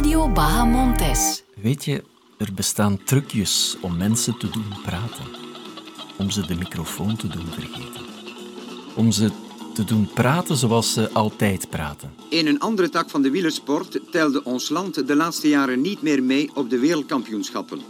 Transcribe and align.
Radio 0.00 0.32
Bahamontes. 0.32 1.42
Weet 1.54 1.84
je, 1.84 2.02
er 2.38 2.54
bestaan 2.54 3.04
trucjes 3.04 3.76
om 3.80 3.96
mensen 3.96 4.38
te 4.38 4.50
doen 4.50 4.72
praten. 4.82 5.24
Om 6.18 6.30
ze 6.30 6.46
de 6.46 6.54
microfoon 6.54 7.16
te 7.16 7.26
doen 7.26 7.46
vergeten. 7.46 8.04
Om 8.96 9.12
ze 9.12 9.30
te 9.74 9.84
doen 9.84 10.10
praten 10.14 10.56
zoals 10.56 10.92
ze 10.92 11.10
altijd 11.12 11.70
praten. 11.70 12.14
In 12.28 12.46
een 12.46 12.60
andere 12.60 12.88
tak 12.88 13.10
van 13.10 13.22
de 13.22 13.30
wielersport 13.30 14.00
telde 14.10 14.44
ons 14.44 14.68
land 14.68 15.06
de 15.06 15.16
laatste 15.16 15.48
jaren 15.48 15.80
niet 15.80 16.02
meer 16.02 16.22
mee 16.22 16.50
op 16.54 16.70
de 16.70 16.78
wereldkampioenschappen. 16.78 17.80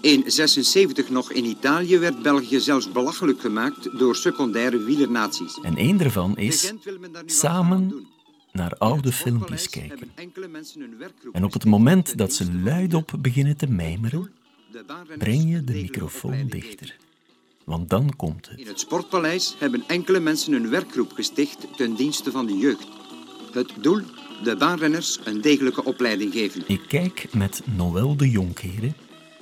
In 0.00 0.22
76 0.26 1.10
nog 1.10 1.32
in 1.32 1.44
Italië 1.44 1.98
werd 1.98 2.22
België 2.22 2.60
zelfs 2.60 2.92
belachelijk 2.92 3.40
gemaakt 3.40 3.98
door 3.98 4.16
secundaire 4.16 4.78
wielernaties. 4.78 5.58
En 5.62 5.76
één 5.76 5.96
daarvan 5.96 6.36
is 6.36 6.72
samen. 7.26 8.14
Naar 8.56 8.74
oude 8.78 9.08
In 9.08 9.12
filmpjes 9.12 9.68
kijken. 9.68 10.10
En 11.32 11.44
op 11.44 11.52
het 11.52 11.64
moment 11.64 12.18
dat 12.18 12.32
ze 12.32 12.52
luidop 12.52 13.12
beginnen 13.18 13.56
te 13.56 13.66
mijmeren, 13.66 14.30
breng 15.18 15.50
je 15.50 15.64
de 15.64 15.72
microfoon 15.72 16.46
dichter. 16.48 16.96
Want 17.64 17.90
dan 17.90 18.16
komt 18.16 18.48
In 18.48 18.58
het. 18.58 18.68
het 18.68 18.80
Sportpaleis 18.80 19.56
hebben 19.58 19.84
enkele 19.86 20.20
mensen 20.20 20.52
een 20.52 20.70
werkgroep 20.70 21.12
gesticht 21.12 21.76
ten 21.76 21.94
dienste 21.94 22.30
van 22.30 22.46
de 22.46 22.56
jeugd. 22.56 22.86
Het 23.52 23.72
doel, 23.80 24.00
de 24.42 24.56
baanrenners 24.56 25.18
een 25.24 25.40
degelijke 25.40 25.84
opleiding 25.84 26.32
geven. 26.32 26.64
Ik 26.66 26.82
kijk 26.88 27.34
met 27.34 27.62
Noël 27.76 28.16
de 28.16 28.30
Jonkeren, 28.30 28.96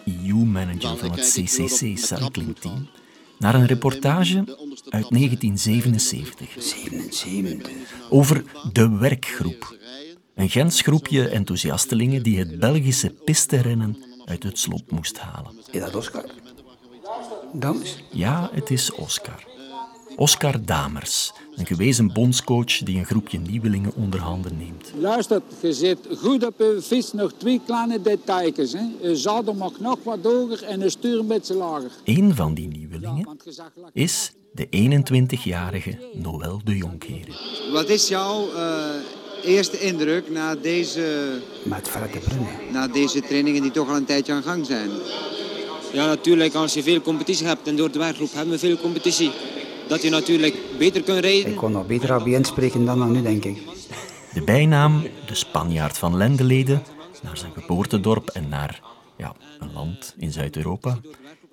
EU-manager 0.05 0.97
van 0.97 1.11
het 1.11 1.33
CCC 1.33 1.98
Cycling 1.98 2.59
Team, 2.59 2.89
naar 3.45 3.55
een 3.55 3.66
reportage 3.66 4.37
uit 4.89 5.09
1977 5.11 6.48
77. 6.59 7.73
over 8.11 8.45
de 8.73 8.98
werkgroep. 8.98 9.77
Een 10.34 10.48
Gens 10.48 10.80
groepje 10.80 11.29
enthousiastelingen 11.29 12.23
die 12.23 12.39
het 12.39 12.59
Belgische 12.59 13.11
pisterennen 13.25 14.05
uit 14.25 14.42
het 14.42 14.59
slop 14.59 14.91
moest 14.91 15.19
halen. 15.19 15.53
Is 15.70 15.81
dat 15.81 15.97
Oscar? 15.97 16.25
Dans? 17.53 18.03
Ja, 18.11 18.50
het 18.53 18.70
is 18.70 18.92
Oscar. 18.92 19.53
Oscar 20.17 20.65
Damers, 20.65 21.33
een 21.55 21.67
gewezen 21.67 22.12
bondscoach 22.12 22.79
die 22.79 22.98
een 22.98 23.05
groepje 23.05 23.39
nieuwelingen 23.39 23.95
onder 23.95 24.21
handen 24.21 24.56
neemt. 24.59 24.93
Luister, 24.98 25.43
je 25.61 25.73
zit 25.73 25.98
goed 26.19 26.47
op 26.47 26.55
je 26.59 26.81
fiets, 26.83 27.12
nog 27.12 27.33
twee 27.37 27.61
kleine 27.67 28.03
details. 28.03 28.73
Hè. 28.73 29.09
Je 29.09 29.17
zadel 29.17 29.55
mag 29.55 29.81
nog 29.81 29.98
wat 30.03 30.19
hoger 30.23 30.62
en 30.62 30.81
je 30.81 30.91
stuur 30.91 31.19
een 31.19 31.27
beetje 31.27 31.55
lager. 31.55 31.91
Een 32.05 32.34
van 32.34 32.55
die 32.55 32.69
nieuwelingen 32.69 33.39
is 33.93 34.33
de 34.53 34.67
21-jarige 34.67 35.98
Noël 36.12 36.61
de 36.65 36.77
Jonkeren. 36.77 37.34
Wat 37.73 37.89
is 37.89 38.09
jouw 38.09 38.53
eh, 38.55 38.84
eerste 39.45 39.81
indruk 39.81 40.31
na 40.31 40.55
deze, 40.55 41.39
Met 41.65 41.91
na 42.73 42.89
deze 42.89 43.21
trainingen 43.21 43.62
die 43.62 43.71
toch 43.71 43.89
al 43.89 43.97
een 43.97 44.05
tijdje 44.05 44.33
aan 44.33 44.43
gang 44.43 44.67
zijn? 44.67 44.91
Ja, 45.93 46.06
natuurlijk, 46.06 46.55
als 46.55 46.75
je 46.75 46.83
veel 46.83 47.01
competitie 47.01 47.47
hebt 47.47 47.69
en 47.69 47.77
door 47.77 47.91
de 47.91 47.99
werkgroep 47.99 48.33
hebben 48.33 48.53
we 48.53 48.59
veel 48.59 48.77
competitie, 48.77 49.31
dat 49.89 50.03
je 50.03 50.11
natuurlijk 50.11 50.57
beter 50.79 51.03
kunt 51.03 51.19
rijden. 51.19 51.51
Ik 51.51 51.57
kon 51.57 51.73
nog 51.73 51.87
beter 51.87 52.13
ABN 52.13 52.43
spreken 52.43 52.85
dan 52.85 52.99
dan 52.99 53.13
nu, 53.13 53.23
denk 53.23 53.45
ik. 53.45 53.63
De 54.33 54.43
bijnaam, 54.43 55.03
de 55.27 55.35
Spanjaard 55.35 55.99
van 55.99 56.17
Lendeleden, 56.17 56.83
naar 57.23 57.37
zijn 57.37 57.53
geboortedorp 57.53 58.29
en 58.29 58.49
naar 58.49 58.81
ja, 59.17 59.35
een 59.59 59.73
land 59.73 60.15
in 60.19 60.33
Zuid-Europa, 60.33 60.99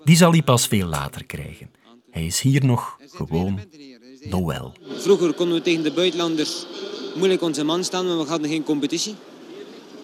die 0.04 0.16
zal 0.16 0.32
hij 0.32 0.42
pas 0.42 0.66
veel 0.66 0.86
later 0.86 1.24
krijgen. 1.24 1.70
Hij 2.10 2.26
is 2.26 2.40
hier 2.40 2.64
nog 2.64 2.98
gewoon 3.10 3.60
Noël. 4.20 4.72
Vroeger 4.98 5.32
konden 5.32 5.56
we 5.56 5.62
tegen 5.62 5.82
de 5.82 5.92
buitenlanders 5.92 6.66
moeilijk 7.14 7.42
onze 7.42 7.64
man 7.64 7.84
staan, 7.84 8.06
maar 8.06 8.18
we 8.18 8.24
hadden 8.24 8.50
geen 8.50 8.62
competitie. 8.62 9.14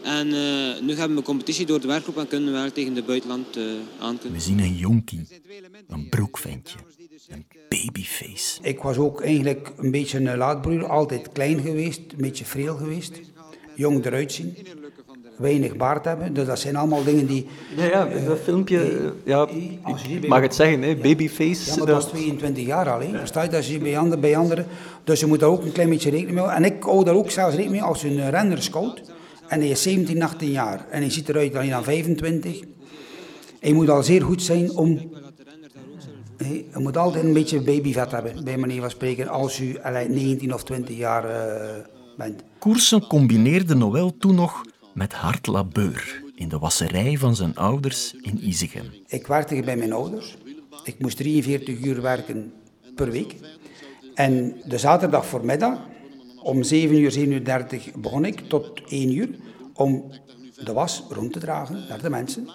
En 0.02 0.26
eh, 0.26 0.80
nu 0.80 0.94
hebben 0.94 1.16
we 1.16 1.22
competitie 1.22 1.66
door 1.66 1.80
de 1.80 1.86
werkgroep 1.86 2.18
en 2.18 2.28
kunnen 2.28 2.52
we 2.52 2.58
wel 2.58 2.72
tegen 2.72 2.94
de 2.94 3.02
buitenland 3.02 3.56
eh 3.56 3.62
aan 3.98 4.18
kunnen. 4.18 4.38
We 4.38 4.44
zien 4.44 4.58
een 4.58 4.74
jonkie, 4.74 5.26
een 5.88 6.08
broekventje, 6.08 6.78
babyface. 7.84 8.58
Ik 8.62 8.82
was 8.82 8.96
ook 8.96 9.20
eigenlijk 9.22 9.72
een 9.76 9.90
beetje 9.90 10.18
een 10.18 10.36
laadbroer. 10.36 10.86
Altijd 10.86 11.32
klein 11.32 11.60
geweest, 11.60 12.00
een 12.12 12.16
beetje 12.22 12.44
vreel 12.44 12.76
geweest. 12.76 13.20
Jong 13.74 14.06
eruit 14.06 14.32
zien. 14.32 14.56
Weinig 15.36 15.76
baard 15.76 16.04
hebben. 16.04 16.34
Dus 16.34 16.46
dat 16.46 16.58
zijn 16.58 16.76
allemaal 16.76 17.04
dingen 17.04 17.26
die... 17.26 17.46
Ja, 17.76 17.84
ja, 17.84 18.08
dat 18.26 18.38
filmpje, 18.38 18.80
eh, 18.82 19.10
ja, 19.24 19.48
je 20.08 20.14
ik 20.20 20.28
mag 20.28 20.40
het 20.40 20.54
zeggen, 20.54 20.82
hè, 20.82 20.96
babyface. 20.96 21.70
Ja, 21.70 21.76
maar 21.76 21.86
dat- 21.86 22.04
is 22.04 22.10
22 22.10 22.66
jaar 22.66 22.90
al. 22.90 23.00
Hè. 23.00 23.18
Versta 23.18 23.42
je? 23.42 23.48
Dat 23.48 23.78
bij 23.82 23.98
anderen, 23.98 24.20
bij 24.20 24.36
anderen. 24.36 24.66
Dus 25.04 25.20
je 25.20 25.26
moet 25.26 25.40
daar 25.40 25.48
ook 25.48 25.64
een 25.64 25.72
klein 25.72 25.88
beetje 25.88 26.10
rekening 26.10 26.34
mee 26.36 26.44
houden. 26.44 26.64
En 26.64 26.76
ik 26.76 26.82
hou 26.82 27.04
daar 27.04 27.14
ook 27.14 27.30
zelfs 27.30 27.54
rekening 27.54 27.80
mee 27.80 27.88
als 27.90 28.00
je 28.02 28.08
een 28.08 28.30
renner 28.30 28.62
scout. 28.62 29.02
En 29.48 29.60
hij 29.60 29.68
is 29.68 29.82
17, 29.82 30.22
18 30.22 30.50
jaar. 30.50 30.86
En 30.90 31.00
hij 31.00 31.10
ziet 31.10 31.28
eruit 31.28 31.54
alleen 31.54 31.74
aan 31.74 31.84
25. 31.84 32.60
Hij 33.60 33.72
moet 33.72 33.90
al 33.90 34.02
zeer 34.02 34.22
goed 34.22 34.42
zijn 34.42 34.70
om... 34.70 35.10
Hè, 36.38 36.64
Je 36.72 36.78
moet 36.78 36.96
altijd 36.96 37.24
een 37.24 37.32
beetje 37.32 37.60
babyvet 37.60 38.10
hebben, 38.10 38.44
bij 38.44 38.56
manier 38.56 38.80
van 38.80 38.90
spreken, 38.90 39.28
als 39.28 39.60
u 39.60 39.78
allee, 39.82 40.08
19 40.08 40.54
of 40.54 40.64
20 40.64 40.96
jaar 40.96 41.24
eh, 41.24 41.84
bent. 42.16 42.42
Koersen 42.58 43.06
combineerde 43.06 43.74
Noël 43.74 44.16
toen 44.18 44.34
nog 44.34 44.62
met 44.94 45.12
hard 45.12 45.46
labeur 45.46 46.22
in 46.34 46.48
de 46.48 46.58
wasserij 46.58 47.16
van 47.16 47.36
zijn 47.36 47.56
ouders 47.56 48.14
in 48.22 48.46
Izegem. 48.48 48.84
Ik 49.06 49.26
werkte 49.26 49.62
bij 49.64 49.76
mijn 49.76 49.92
ouders. 49.92 50.36
Ik 50.84 50.98
moest 50.98 51.16
43 51.16 51.80
uur 51.80 52.02
werken 52.02 52.52
per 52.94 53.10
week. 53.10 53.34
En 54.14 54.54
de 54.64 54.78
zaterdag 54.78 55.26
voormiddag, 55.26 55.78
om 56.42 56.62
7 56.62 56.98
uur, 56.98 57.10
7 57.10 57.32
uur 57.32 57.44
30 57.44 57.94
begon 57.94 58.24
ik 58.24 58.40
tot 58.40 58.80
1 58.88 59.16
uur 59.16 59.28
om 59.74 60.10
de 60.64 60.72
was 60.72 61.02
rond 61.10 61.32
te 61.32 61.38
dragen 61.38 61.84
naar 61.88 62.02
de 62.02 62.10
mensen. 62.10 62.48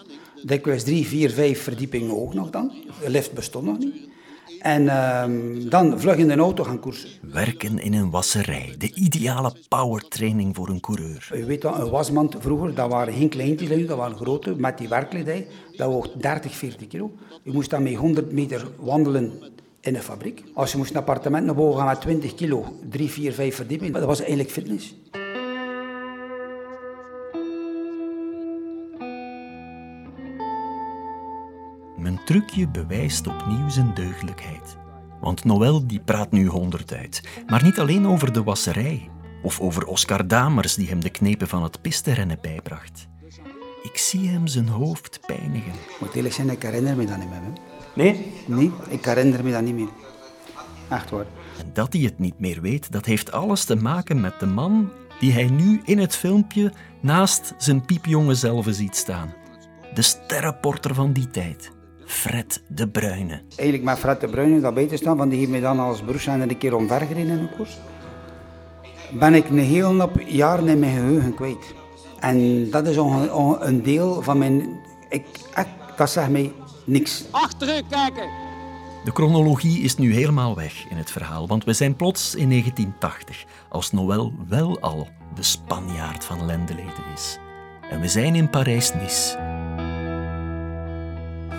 Dikwijls 0.45 0.83
drie, 0.83 1.07
vier, 1.07 1.29
vijf 1.29 1.63
verdiepingen 1.63 2.21
ook 2.21 2.33
nog 2.33 2.49
dan. 2.49 2.71
De 3.03 3.09
lift 3.09 3.33
bestond 3.33 3.65
nog 3.65 3.77
niet. 3.79 4.11
En 4.59 4.89
ehm, 4.89 5.69
dan 5.69 5.99
vlug 5.99 6.15
in 6.15 6.27
de 6.27 6.35
auto 6.35 6.63
gaan 6.63 6.79
koersen. 6.79 7.09
Werken 7.21 7.79
in 7.79 7.93
een 7.93 8.09
wasserij, 8.09 8.75
de 8.77 8.93
ideale 8.93 9.53
powertraining 9.67 10.55
voor 10.55 10.69
een 10.69 10.79
coureur. 10.79 11.29
Je 11.33 11.45
weet 11.45 11.61
dat, 11.61 11.79
een 11.79 11.89
wasmand 11.89 12.35
vroeger, 12.39 12.75
dat 12.75 12.89
waren 12.89 13.13
geen 13.13 13.29
kleintjes, 13.29 13.87
dat 13.87 13.97
waren 13.97 14.17
grote, 14.17 14.55
met 14.57 14.77
die 14.77 14.87
werkkledij. 14.87 15.47
Dat 15.75 15.87
woog 15.91 16.11
30, 16.11 16.55
40 16.55 16.87
kilo. 16.87 17.11
Je 17.43 17.51
moest 17.51 17.69
dan 17.69 17.83
met 17.83 17.95
100 17.95 18.31
meter 18.31 18.67
wandelen 18.79 19.31
in 19.81 19.93
de 19.93 20.01
fabriek. 20.01 20.43
Als 20.53 20.71
je 20.71 20.77
moest 20.77 20.89
een 20.89 20.97
appartement 20.97 21.45
naar 21.45 21.55
boven 21.55 21.79
gaan 21.79 21.87
met 21.87 22.01
20 22.01 22.35
kilo, 22.35 22.65
3, 22.89 23.09
4, 23.09 23.33
5 23.33 23.55
verdiepingen, 23.55 23.93
dat 23.93 24.05
was 24.05 24.19
eigenlijk 24.19 24.51
fitness. 24.51 24.95
Mijn 32.03 32.19
trucje 32.25 32.67
bewijst 32.67 33.27
opnieuw 33.27 33.69
zijn 33.69 33.93
deugdelijkheid. 33.93 34.77
Want 35.21 35.43
Noël 35.43 35.87
die 35.87 35.99
praat 35.99 36.31
nu 36.31 36.47
honderd 36.47 36.93
uit. 36.93 37.23
Maar 37.47 37.63
niet 37.63 37.79
alleen 37.79 38.07
over 38.07 38.33
de 38.33 38.43
wasserij. 38.43 39.09
Of 39.41 39.59
over 39.59 39.85
Oscar 39.85 40.27
Damers 40.27 40.75
die 40.75 40.87
hem 40.87 40.99
de 40.99 41.09
knepen 41.09 41.47
van 41.47 41.63
het 41.63 41.81
pistenrennen 41.81 42.37
bijbracht. 42.41 43.07
Ik 43.83 43.97
zie 43.97 44.29
hem 44.29 44.47
zijn 44.47 44.67
hoofd 44.67 45.19
pijnigen. 45.25 45.71
Moet 45.99 46.13
eerlijk 46.13 46.33
zijn, 46.33 46.49
ik 46.49 46.61
herinner 46.61 46.95
me 46.95 47.05
dat 47.05 47.17
niet 47.17 47.29
meer. 47.29 47.41
Hè. 47.41 47.51
Nee? 47.95 48.33
Nee, 48.45 48.71
ik 48.89 49.05
herinner 49.05 49.43
me 49.43 49.51
dat 49.51 49.61
niet 49.61 49.75
meer. 49.75 49.89
Echt 50.89 51.09
waar. 51.09 51.25
En 51.59 51.69
dat 51.73 51.93
hij 51.93 52.01
het 52.01 52.19
niet 52.19 52.39
meer 52.39 52.61
weet, 52.61 52.91
dat 52.91 53.05
heeft 53.05 53.31
alles 53.31 53.63
te 53.65 53.75
maken 53.75 54.21
met 54.21 54.39
de 54.39 54.45
man 54.45 54.91
die 55.19 55.31
hij 55.31 55.45
nu 55.45 55.81
in 55.83 55.99
het 55.99 56.15
filmpje 56.15 56.73
naast 57.01 57.53
zijn 57.57 57.85
piepjonge 57.85 58.35
zelf 58.35 58.65
ziet 58.69 58.95
staan. 58.95 59.33
De 59.93 60.01
sterrenporter 60.01 60.93
van 60.93 61.13
die 61.13 61.27
tijd, 61.27 61.71
Fred 62.13 62.62
de 62.68 62.88
Bruyne. 62.88 63.41
Eigenlijk 63.56 63.84
met 63.84 64.00
Fred 64.00 64.22
de 64.22 64.28
Bruyne 64.28 64.59
dat 64.59 64.90
te 64.90 64.97
staan, 64.97 65.18
van 65.18 65.29
die 65.29 65.40
heeft 65.40 65.51
mij 65.51 65.59
dan 65.59 65.79
als 65.79 66.01
broerszender 66.01 66.50
een 66.50 66.57
keer 66.57 66.75
omvergereden 66.75 67.31
in 67.31 67.40
een 67.40 67.56
koers. 67.56 67.78
Ben 69.12 69.34
ik 69.34 69.50
een 69.50 69.57
heel 69.57 70.00
hoop 70.00 70.22
jaren 70.25 70.68
in 70.68 70.79
mijn 70.79 70.96
geheugen 70.96 71.36
kwijt. 71.36 71.74
En 72.19 72.69
dat 72.69 72.88
is 72.88 72.95
een 72.95 73.83
deel 73.83 74.21
van 74.21 74.38
mijn... 74.38 74.80
Ik, 75.10 75.25
ik, 75.56 75.68
dat 75.98 76.10
zegt 76.10 76.30
mij 76.30 76.51
niks. 76.86 77.24
Achteruit 77.31 77.86
kijken! 77.89 78.30
De 79.04 79.12
chronologie 79.12 79.81
is 79.81 79.95
nu 79.95 80.13
helemaal 80.13 80.56
weg 80.56 80.89
in 80.89 80.98
het 80.98 81.12
verhaal, 81.12 81.48
want 81.48 81.63
we 81.63 81.74
zijn 81.74 81.95
plots 81.95 82.36
in 82.36 82.50
1980, 82.50 83.45
als 83.69 83.92
Noël 83.92 84.33
wel 84.48 84.80
al 84.80 85.07
de 85.36 85.44
Spanjaard 85.44 86.25
van 86.25 86.45
Lendeleden 86.45 87.04
is. 87.13 87.38
En 87.89 88.00
we 88.00 88.07
zijn 88.07 88.36
in 88.36 88.50
Parijs-Nice. 88.50 89.38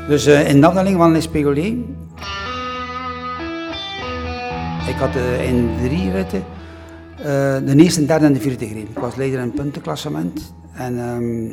Dus 0.08 0.26
eh, 0.26 0.48
in 0.48 0.60
de 0.60 0.66
afdeling 0.66 0.96
van 0.96 1.12
Les 1.12 1.28
Pégolés. 1.28 1.72
Ik 4.88 4.94
had 4.98 5.16
eh, 5.16 5.48
in 5.48 5.70
drie 5.82 6.10
ritten 6.10 6.44
eh, 7.16 7.24
de 7.64 7.74
eerste, 7.76 8.06
derde 8.06 8.26
en 8.26 8.32
de 8.32 8.40
vierde 8.40 8.66
gereden. 8.66 8.88
Ik 8.90 8.98
was 8.98 9.14
leider 9.14 9.38
in 9.38 9.44
het 9.44 9.54
puntenklassement. 9.54 10.54
En 10.72 10.98
ehm, 10.98 11.44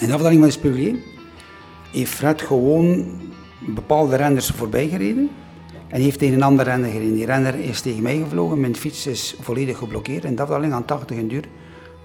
in 0.00 0.06
de 0.06 0.12
afdeling 0.12 0.38
van 0.38 0.46
Les 0.46 0.58
Pégolés 0.58 0.94
heeft 1.92 2.12
Fred 2.12 2.42
gewoon 2.42 3.06
bepaalde 3.74 4.16
renners 4.16 4.48
voorbij 4.48 4.88
gereden. 4.88 5.30
En 5.88 6.00
heeft 6.00 6.18
tegen 6.18 6.34
een 6.34 6.42
andere 6.42 6.70
renner 6.70 6.90
gereden. 6.90 7.14
Die 7.14 7.26
renner 7.26 7.54
is 7.54 7.80
tegen 7.80 8.02
mij 8.02 8.16
gevlogen. 8.16 8.60
Mijn 8.60 8.76
fiets 8.76 9.06
is 9.06 9.36
volledig 9.40 9.78
geblokkeerd. 9.78 10.24
In 10.24 10.36
de 10.36 10.42
afdeling 10.42 10.72
aan 10.72 10.84
80 10.84 11.16
en 11.16 11.28
duur 11.28 11.44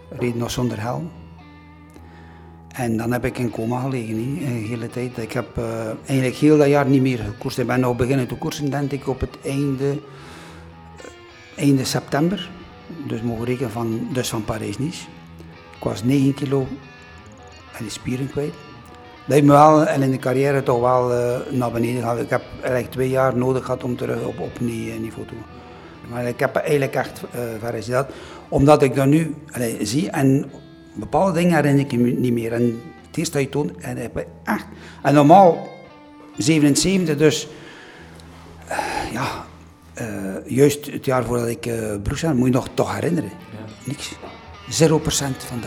reed 0.09 0.35
nog 0.35 0.51
zonder 0.51 0.81
helm. 0.81 1.09
En 2.81 2.97
dan 2.97 3.11
heb 3.11 3.25
ik 3.25 3.37
in 3.37 3.51
coma 3.51 3.81
gelegen, 3.81 4.15
hè, 4.15 4.53
de 4.61 4.67
hele 4.67 4.89
tijd. 4.89 5.17
Ik 5.17 5.31
heb 5.31 5.57
eh, 5.57 5.63
eigenlijk 6.05 6.37
heel 6.37 6.57
dat 6.57 6.67
jaar 6.67 6.85
niet 6.85 7.01
meer 7.01 7.17
gekoerst. 7.17 7.57
Ik 7.57 7.67
ben 7.67 7.79
nou 7.79 7.95
beginnen 7.95 8.27
te 8.27 8.35
koersen, 8.35 8.69
denk 8.69 8.91
ik, 8.91 9.07
op 9.07 9.19
het 9.19 9.37
einde, 9.43 9.89
eh, 10.97 11.63
einde 11.63 11.85
september. 11.85 12.49
Dus 13.07 13.21
mogen 13.21 13.45
rekenen 13.45 13.71
van, 13.71 14.07
dus 14.13 14.29
van 14.29 14.45
Parijs-Nice. 14.45 15.03
Ik 15.77 15.83
was 15.83 16.03
9 16.03 16.33
kilo 16.33 16.67
en 17.77 17.83
de 17.83 17.89
spieren 17.89 18.29
kwijt. 18.29 18.53
Dat 19.25 19.35
heeft 19.35 19.45
me 19.45 19.51
wel 19.51 19.85
en 19.85 20.01
in 20.01 20.11
de 20.11 20.17
carrière 20.17 20.63
toch 20.63 20.79
wel 20.79 21.13
eh, 21.13 21.39
naar 21.51 21.71
beneden 21.71 22.01
gehaald. 22.01 22.19
Ik 22.19 22.29
heb 22.29 22.43
eigenlijk 22.61 22.91
twee 22.91 23.09
jaar 23.09 23.37
nodig 23.37 23.65
gehad 23.65 23.83
om 23.83 23.95
terug 23.95 24.23
op, 24.23 24.39
op 24.39 24.59
niveau 24.59 25.25
te 25.27 25.33
komen. 25.33 25.59
Maar 26.09 26.25
ik 26.25 26.39
heb 26.39 26.55
eigenlijk 26.55 26.95
echt 26.95 27.21
uh, 27.63 27.85
dat. 27.87 28.09
Omdat 28.49 28.81
ik 28.81 28.95
dat 28.95 29.07
nu 29.07 29.35
zie 29.81 30.09
en 30.09 30.51
bepaalde 30.93 31.39
dingen 31.39 31.55
herinner 31.55 31.85
ik 31.85 31.99
me 31.99 32.09
niet 32.09 32.33
meer. 32.33 32.53
En 32.53 32.81
het 33.07 33.17
eerste 33.17 33.33
dat 33.33 33.41
je 33.41 33.49
toont, 33.49 33.77
en 33.77 33.97
echt. 34.43 34.65
En 35.01 35.13
normaal 35.13 35.67
77, 36.37 37.17
dus 37.17 37.47
uh, 38.69 38.77
ja, 39.13 39.45
uh, 40.01 40.35
juist 40.45 40.91
het 40.91 41.05
jaar 41.05 41.23
voordat 41.23 41.47
ik 41.47 41.65
uh, 41.65 41.95
broers 42.03 42.21
had, 42.21 42.35
moet 42.35 42.47
je 42.47 42.53
nog 42.53 42.67
toch 42.73 42.93
herinneren. 42.93 43.31
Ja. 43.51 43.73
Niks. 43.83 44.11
0% 44.11 44.15
van 45.37 45.61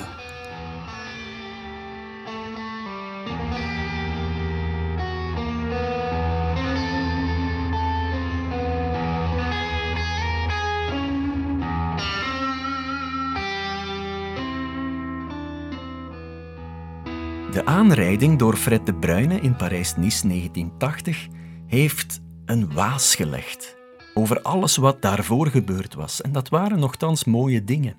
Aanrijding 17.65 18.39
door 18.39 18.57
Fred 18.57 18.87
de 18.87 18.95
Bruyne 18.95 19.41
in 19.41 19.57
Parijs-Nice 19.57 20.29
1980 20.29 21.27
heeft 21.67 22.21
een 22.45 22.73
waas 22.73 23.15
gelegd 23.15 23.77
over 24.15 24.43
alles 24.43 24.77
wat 24.77 25.03
daarvoor 25.03 25.47
gebeurd 25.47 25.95
was. 25.95 26.21
En 26.21 26.33
dat 26.33 26.49
waren 26.49 26.79
nogthans 26.79 27.25
mooie 27.25 27.65
dingen. 27.65 27.97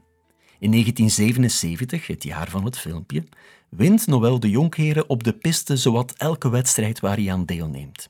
In 0.60 0.72
1977, 0.72 2.08
het 2.08 2.24
jaar 2.24 2.50
van 2.50 2.66
het 2.66 2.78
filmpje, 2.78 3.24
wint 3.70 4.08
Noël 4.08 4.40
de 4.40 4.50
Jonkheren 4.50 5.10
op 5.10 5.24
de 5.24 5.34
piste 5.34 5.78
zowat 5.78 6.14
elke 6.18 6.50
wedstrijd 6.50 7.00
waar 7.00 7.16
hij 7.16 7.32
aan 7.32 7.46
deelneemt. 7.46 8.10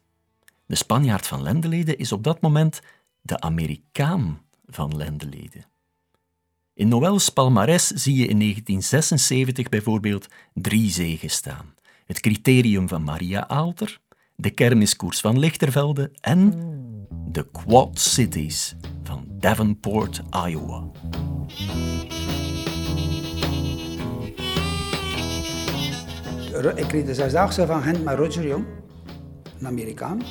De 0.66 0.76
Spanjaard 0.76 1.28
van 1.28 1.42
Lendeleden 1.42 1.98
is 1.98 2.12
op 2.12 2.24
dat 2.24 2.42
moment 2.42 2.82
de 3.22 3.40
Amerikaan 3.40 4.42
van 4.66 4.96
Lendeleden. 4.96 5.66
In 6.76 6.88
Noëls 6.88 7.30
palmares 7.30 7.88
zie 7.88 8.16
je 8.16 8.28
in 8.28 8.40
1976 8.40 9.70
bijvoorbeeld 9.70 10.28
drie 10.54 10.90
zegen 10.92 11.30
staan. 11.30 11.74
Het 12.06 12.20
criterium 12.20 12.88
van 12.88 13.04
Maria 13.04 13.48
Aalter, 13.48 14.00
de 14.36 14.50
kermiskoers 14.50 15.20
van 15.20 15.40
Lichtervelde 15.40 16.12
en 16.22 16.54
de 17.28 17.48
Quad 17.52 18.00
Cities 18.00 18.76
van 19.04 19.26
Davenport, 19.30 20.22
Iowa. 20.48 20.84
Ik 26.76 26.88
kreeg 26.88 27.06
de 27.06 27.14
zesdaagse 27.14 27.66
van 27.66 27.82
Gent 27.82 28.04
met 28.04 28.18
Roger 28.18 28.48
Jong, 28.48 28.66
een 29.60 29.68
Amerikaan. 29.68 30.22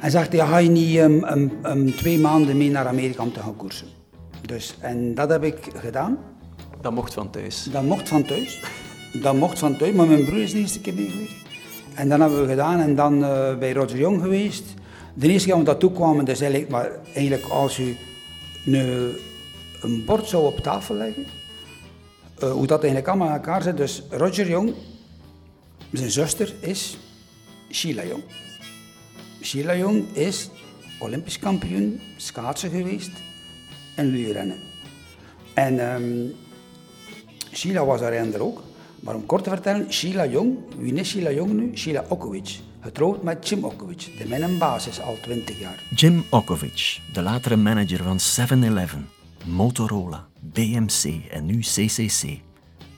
En 0.00 0.10
zegt, 0.10 0.32
ja, 0.32 0.46
ga 0.46 0.58
je 0.58 0.68
niet 0.68 0.96
um, 0.96 1.24
um, 1.24 1.52
um, 1.64 1.94
twee 1.94 2.18
maanden 2.18 2.56
mee 2.56 2.70
naar 2.70 2.86
Amerika 2.86 3.22
om 3.22 3.32
te 3.32 3.40
gaan 3.40 3.56
koersen? 3.56 4.01
Dus, 4.46 4.74
en 4.80 5.14
dat 5.14 5.30
heb 5.30 5.44
ik 5.44 5.58
gedaan. 5.74 6.18
Dat 6.80 6.92
mocht 6.92 7.14
van 7.14 7.30
thuis? 7.30 7.68
Dat 7.72 7.82
mocht 7.82 8.08
van 8.08 8.24
thuis. 8.24 8.62
Dat 9.12 9.34
mocht 9.34 9.58
van 9.58 9.76
thuis, 9.76 9.92
maar 9.92 10.06
mijn 10.06 10.24
broer 10.24 10.42
is 10.42 10.52
de 10.52 10.58
eerste 10.58 10.80
keer 10.80 10.94
mee 10.94 11.10
geweest. 11.10 11.34
En 11.94 12.08
dan 12.08 12.20
hebben 12.20 12.40
we 12.42 12.48
gedaan 12.48 12.80
en 12.80 12.94
dan 12.94 13.22
uh, 13.22 13.58
bij 13.58 13.72
Roger 13.72 13.98
Jong 13.98 14.20
geweest. 14.20 14.64
De 15.14 15.28
eerste 15.28 15.48
keer 15.48 15.56
dat 15.56 15.64
we 15.64 15.70
daartoe 15.70 15.92
kwamen, 15.92 16.24
dus 16.24 16.40
eigenlijk, 16.40 16.70
maar 16.70 16.90
eigenlijk 17.14 17.44
als 17.44 17.78
u 17.78 17.96
een, 18.66 19.16
een 19.80 20.04
bord 20.04 20.26
zou 20.26 20.46
op 20.46 20.58
tafel 20.58 20.94
leggen, 20.94 21.26
uh, 22.42 22.52
hoe 22.52 22.66
dat 22.66 22.78
eigenlijk 22.78 23.08
allemaal 23.08 23.28
aan 23.28 23.34
elkaar 23.34 23.62
zit. 23.62 23.76
Dus 23.76 24.02
Roger 24.10 24.48
Jong, 24.48 24.74
zijn 25.92 26.10
zuster 26.10 26.54
is 26.60 26.98
Sheila 27.70 28.04
Jong. 28.04 28.22
Sheila 29.42 29.76
Jong 29.76 30.04
is 30.12 30.50
Olympisch 30.98 31.38
kampioen 31.38 32.00
schaatsen 32.16 32.70
geweest 32.70 33.10
en 33.94 34.12
wielrennen. 34.12 34.58
En 35.54 35.94
um, 35.94 36.34
Sheila 37.52 37.84
was 37.84 38.00
daar 38.00 38.12
renner 38.12 38.42
ook. 38.42 38.62
Maar 39.00 39.14
om 39.14 39.26
kort 39.26 39.44
te 39.44 39.50
vertellen, 39.50 39.92
Sheila 39.92 40.26
Jong, 40.26 40.58
wie 40.78 40.94
is 40.94 41.08
Sheila 41.08 41.30
Jong 41.30 41.52
nu? 41.52 41.70
Sheila 41.74 42.04
Okovic. 42.08 42.60
Getrouwd 42.80 43.22
met 43.22 43.48
Jim 43.48 43.64
Okovic, 43.64 44.08
de 44.18 44.42
een 44.42 44.58
basis 44.58 45.00
al 45.00 45.16
20 45.22 45.60
jaar. 45.60 45.82
Jim 45.94 46.24
Okovic, 46.30 47.00
de 47.12 47.22
latere 47.22 47.56
manager 47.56 48.02
van 48.02 48.18
7-Eleven, 48.18 49.08
Motorola, 49.44 50.26
BMC 50.40 51.04
en 51.30 51.46
nu 51.46 51.58
CCC. 51.58 52.22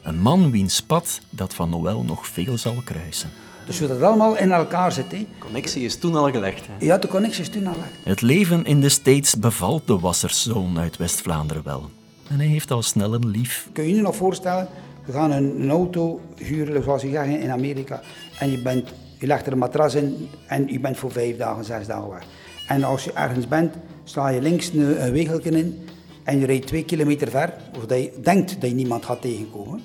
Een 0.03 0.19
man 0.19 0.51
wiens 0.51 0.83
pad 0.83 1.21
dat 1.31 1.55
van 1.55 1.71
Noël 1.71 2.03
nog 2.03 2.27
veel 2.27 2.59
zal 2.59 2.77
kruisen. 2.85 3.31
Dus 3.67 3.79
hoe 3.79 3.89
dat 3.89 4.03
allemaal 4.03 4.37
in 4.37 4.53
elkaar 4.53 4.93
zit. 4.93 5.13
Hè. 5.13 5.19
De 5.19 5.27
connectie 5.39 5.85
is 5.85 5.99
toen 5.99 6.15
al 6.15 6.31
gelegd. 6.31 6.67
Hè? 6.67 6.87
Ja, 6.87 6.99
de 6.99 7.09
connectie 7.09 7.43
is 7.43 7.49
toen 7.49 7.67
al 7.67 7.73
gelegd. 7.73 7.93
Het 8.05 8.21
leven 8.21 8.65
in 8.65 8.81
de 8.81 8.89
States 8.89 9.39
bevalt 9.39 9.87
de 9.87 9.99
wasserszoon 9.99 10.79
uit 10.79 10.97
West-Vlaanderen 10.97 11.63
wel. 11.65 11.91
En 12.29 12.37
hij 12.37 12.47
heeft 12.47 12.71
al 12.71 12.83
snel 12.83 13.15
een 13.15 13.29
lief. 13.29 13.69
Kun 13.73 13.89
je 13.89 13.95
je 13.95 14.03
nog 14.03 14.17
voorstellen, 14.17 14.69
we 15.05 15.13
gaan 15.13 15.31
een, 15.31 15.61
een 15.61 15.71
auto 15.71 16.21
huren, 16.37 16.83
zoals 16.83 17.03
je 17.03 17.09
gaat 17.09 17.27
in 17.27 17.51
Amerika, 17.51 18.03
en 18.39 18.51
je, 18.51 18.59
bent, 18.59 18.89
je 19.19 19.27
legt 19.27 19.47
er 19.47 19.53
een 19.53 19.59
matras 19.59 19.95
in 19.95 20.29
en 20.47 20.67
je 20.67 20.81
bent 20.81 20.97
voor 20.97 21.13
vijf 21.13 21.37
dagen, 21.37 21.65
zes 21.65 21.87
dagen 21.87 22.11
weg. 22.11 22.25
En 22.69 22.85
als 22.85 23.05
je 23.05 23.13
ergens 23.13 23.49
bent, 23.49 23.75
sla 24.05 24.29
je 24.29 24.43
links 24.43 24.73
een, 24.73 25.05
een 25.05 25.13
wegeltje 25.13 25.51
in 25.51 25.89
en 26.23 26.39
je 26.39 26.47
rijdt 26.47 26.67
twee 26.67 26.85
kilometer 26.85 27.31
ver, 27.31 27.55
of 27.77 27.87
dat 27.87 27.99
je 27.99 28.13
denkt 28.23 28.61
dat 28.61 28.71
je 28.71 28.77
niemand 28.77 29.05
gaat 29.05 29.21
tegenkomen. 29.21 29.83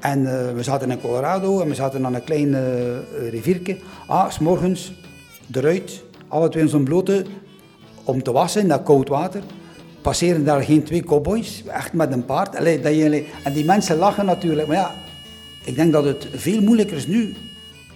En 0.00 0.22
uh, 0.22 0.52
we 0.54 0.62
zaten 0.62 0.90
in 0.90 1.00
Colorado 1.00 1.60
en 1.60 1.68
we 1.68 1.74
zaten 1.74 2.06
aan 2.06 2.14
een 2.14 2.24
klein 2.24 2.48
uh, 2.48 3.30
riviertje. 3.30 3.76
Ah, 4.06 4.30
s 4.30 4.38
morgens 4.38 4.92
eruit, 5.52 6.02
alle 6.28 6.48
twee 6.48 6.62
in 6.62 6.68
zo'n 6.68 6.84
blote, 6.84 7.24
om 8.04 8.22
te 8.22 8.32
wassen 8.32 8.62
in 8.62 8.68
dat 8.68 8.82
koud 8.82 9.08
water. 9.08 9.42
Passeren 10.00 10.44
daar 10.44 10.62
geen 10.62 10.82
twee 10.82 11.04
cowboys, 11.04 11.64
echt 11.66 11.92
met 11.92 12.12
een 12.12 12.24
paard. 12.24 12.56
Allee, 12.56 12.80
dat 12.80 12.94
je, 12.94 13.26
en 13.44 13.52
die 13.52 13.64
mensen 13.64 13.96
lachen 13.96 14.26
natuurlijk. 14.26 14.68
Maar 14.68 14.76
ja, 14.76 14.94
ik 15.64 15.74
denk 15.74 15.92
dat 15.92 16.04
het 16.04 16.28
veel 16.34 16.60
moeilijker 16.60 16.96
is 16.96 17.06
nu 17.06 17.34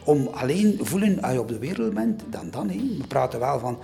om 0.05 0.29
alleen 0.33 0.79
voelen 0.83 1.23
als 1.23 1.33
je 1.33 1.41
op 1.41 1.49
de 1.49 1.59
wereld 1.59 1.95
bent 1.95 2.23
dan 2.31 2.51
dan. 2.51 2.69
Hé. 2.69 2.77
We 2.99 3.07
praten 3.09 3.41
wel 3.41 3.59
van, 3.59 3.79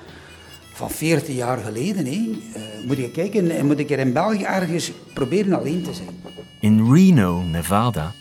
van 0.77 0.91
40 0.91 1.35
jaar 1.35 1.59
geleden. 1.59 2.07
Hé. 2.07 2.13
Uh, 2.13 2.87
moet 2.87 2.97
je 2.97 3.11
kijken, 3.11 3.67
moet 3.67 3.79
ik 3.79 3.91
er 3.91 3.99
in 3.99 4.13
België 4.13 4.43
ergens 4.43 4.93
proberen 5.15 5.59
alleen 5.59 5.83
te 5.83 5.95
zijn. 5.95 6.09
In 6.61 6.93
Reno, 6.93 7.43
Nevada, 7.43 8.13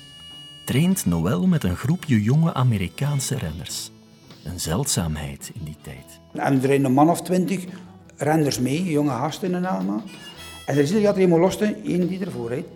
traint 0.66 1.06
Noël 1.06 1.48
met 1.48 1.64
een 1.64 1.76
groepje 1.76 2.22
jonge 2.22 2.54
Amerikaanse 2.54 3.38
renners. 3.38 3.92
Een 4.44 4.60
zeldzaamheid 4.60 5.52
in 5.54 5.64
die 5.64 5.78
tijd. 5.82 6.20
En 6.34 6.54
er 6.54 6.68
zijn 6.68 6.86
een 6.86 6.94
man 6.94 7.10
of 7.10 7.22
twintig 7.22 7.64
renners 8.18 8.60
mee, 8.60 8.84
jonge 8.84 9.10
gasten 9.10 9.56
en 9.56 9.66
allemaal. 9.66 10.04
En 10.66 10.76
er 10.76 10.82
is 10.82 10.92
ieder 10.92 11.02
jaar 11.02 11.40
loste, 11.40 11.76
één 11.84 12.08
die 12.08 12.26
ervoor 12.26 12.50
rijdt. 12.50 12.68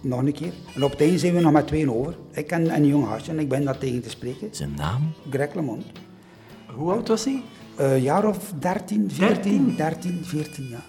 Nog 0.00 0.18
een 0.20 0.32
keer. 0.32 0.52
En 0.74 0.82
op 0.82 0.90
het 0.90 1.00
einde 1.00 1.18
zijn 1.18 1.34
we 1.34 1.40
nog 1.40 1.52
met 1.52 1.66
twee 1.66 1.92
over. 1.92 2.16
Ik 2.32 2.50
en 2.50 2.74
een 2.74 2.86
jong 2.86 3.06
gastje 3.06 3.32
en 3.32 3.38
ik 3.38 3.48
ben 3.48 3.64
daar 3.64 3.78
tegen 3.78 4.02
te 4.02 4.10
spreken. 4.10 4.48
Zijn 4.50 4.74
naam? 4.76 5.12
Greg 5.30 5.54
LeMond. 5.54 5.84
Hoe 6.66 6.92
oud 6.92 7.08
was 7.08 7.24
hij? 7.24 7.42
Een 7.82 7.96
uh, 7.96 8.02
jaar 8.02 8.28
of 8.28 8.52
13, 8.58 9.10
14, 9.10 9.74
13, 9.76 10.20
14 10.24 10.68
jaar. 10.68 10.84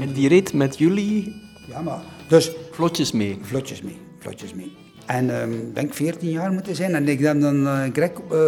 En 0.00 0.12
die 0.12 0.28
reed 0.28 0.52
met 0.52 0.78
jullie 0.78 1.34
ja, 1.68 1.80
maar 1.82 2.00
dus... 2.28 2.50
Vlotjes 2.70 3.12
mee? 3.12 3.38
Vlotjes 3.42 3.82
mee, 3.82 3.96
vlotjes 4.18 4.54
mee. 4.54 4.72
En 5.06 5.24
ik 5.24 5.42
um, 5.42 5.72
denk 5.74 5.94
14 5.94 6.30
jaar 6.30 6.52
moeten 6.52 6.76
zijn. 6.76 6.94
En 6.94 7.08
ik 7.08 7.20
heb 7.20 7.40
dan 7.40 7.62
uh, 7.62 7.82
Greg 7.92 8.10
uh, 8.32 8.38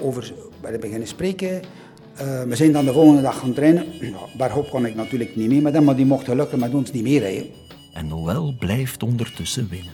over 0.00 0.32
bij 0.60 0.78
beginnen 0.78 1.08
spreken. 1.08 1.60
Uh, 2.20 2.42
we 2.42 2.56
zijn 2.56 2.72
dan 2.72 2.84
de 2.84 2.92
volgende 2.92 3.22
dag 3.22 3.38
gaan 3.38 3.52
trainen. 3.52 3.84
Ja, 4.00 4.18
Bergop 4.36 4.70
kon 4.70 4.86
ik 4.86 4.94
natuurlijk 4.94 5.36
niet 5.36 5.48
mee 5.48 5.60
met 5.60 5.74
hem, 5.74 5.84
maar 5.84 5.96
die 5.96 6.06
mocht 6.06 6.24
gelukkig 6.24 6.58
met 6.58 6.74
ons 6.74 6.92
niet 6.92 7.02
meerijden. 7.02 7.46
En 7.92 8.06
Noël 8.06 8.54
blijft 8.58 9.02
ondertussen 9.02 9.68
winnen. 9.68 9.92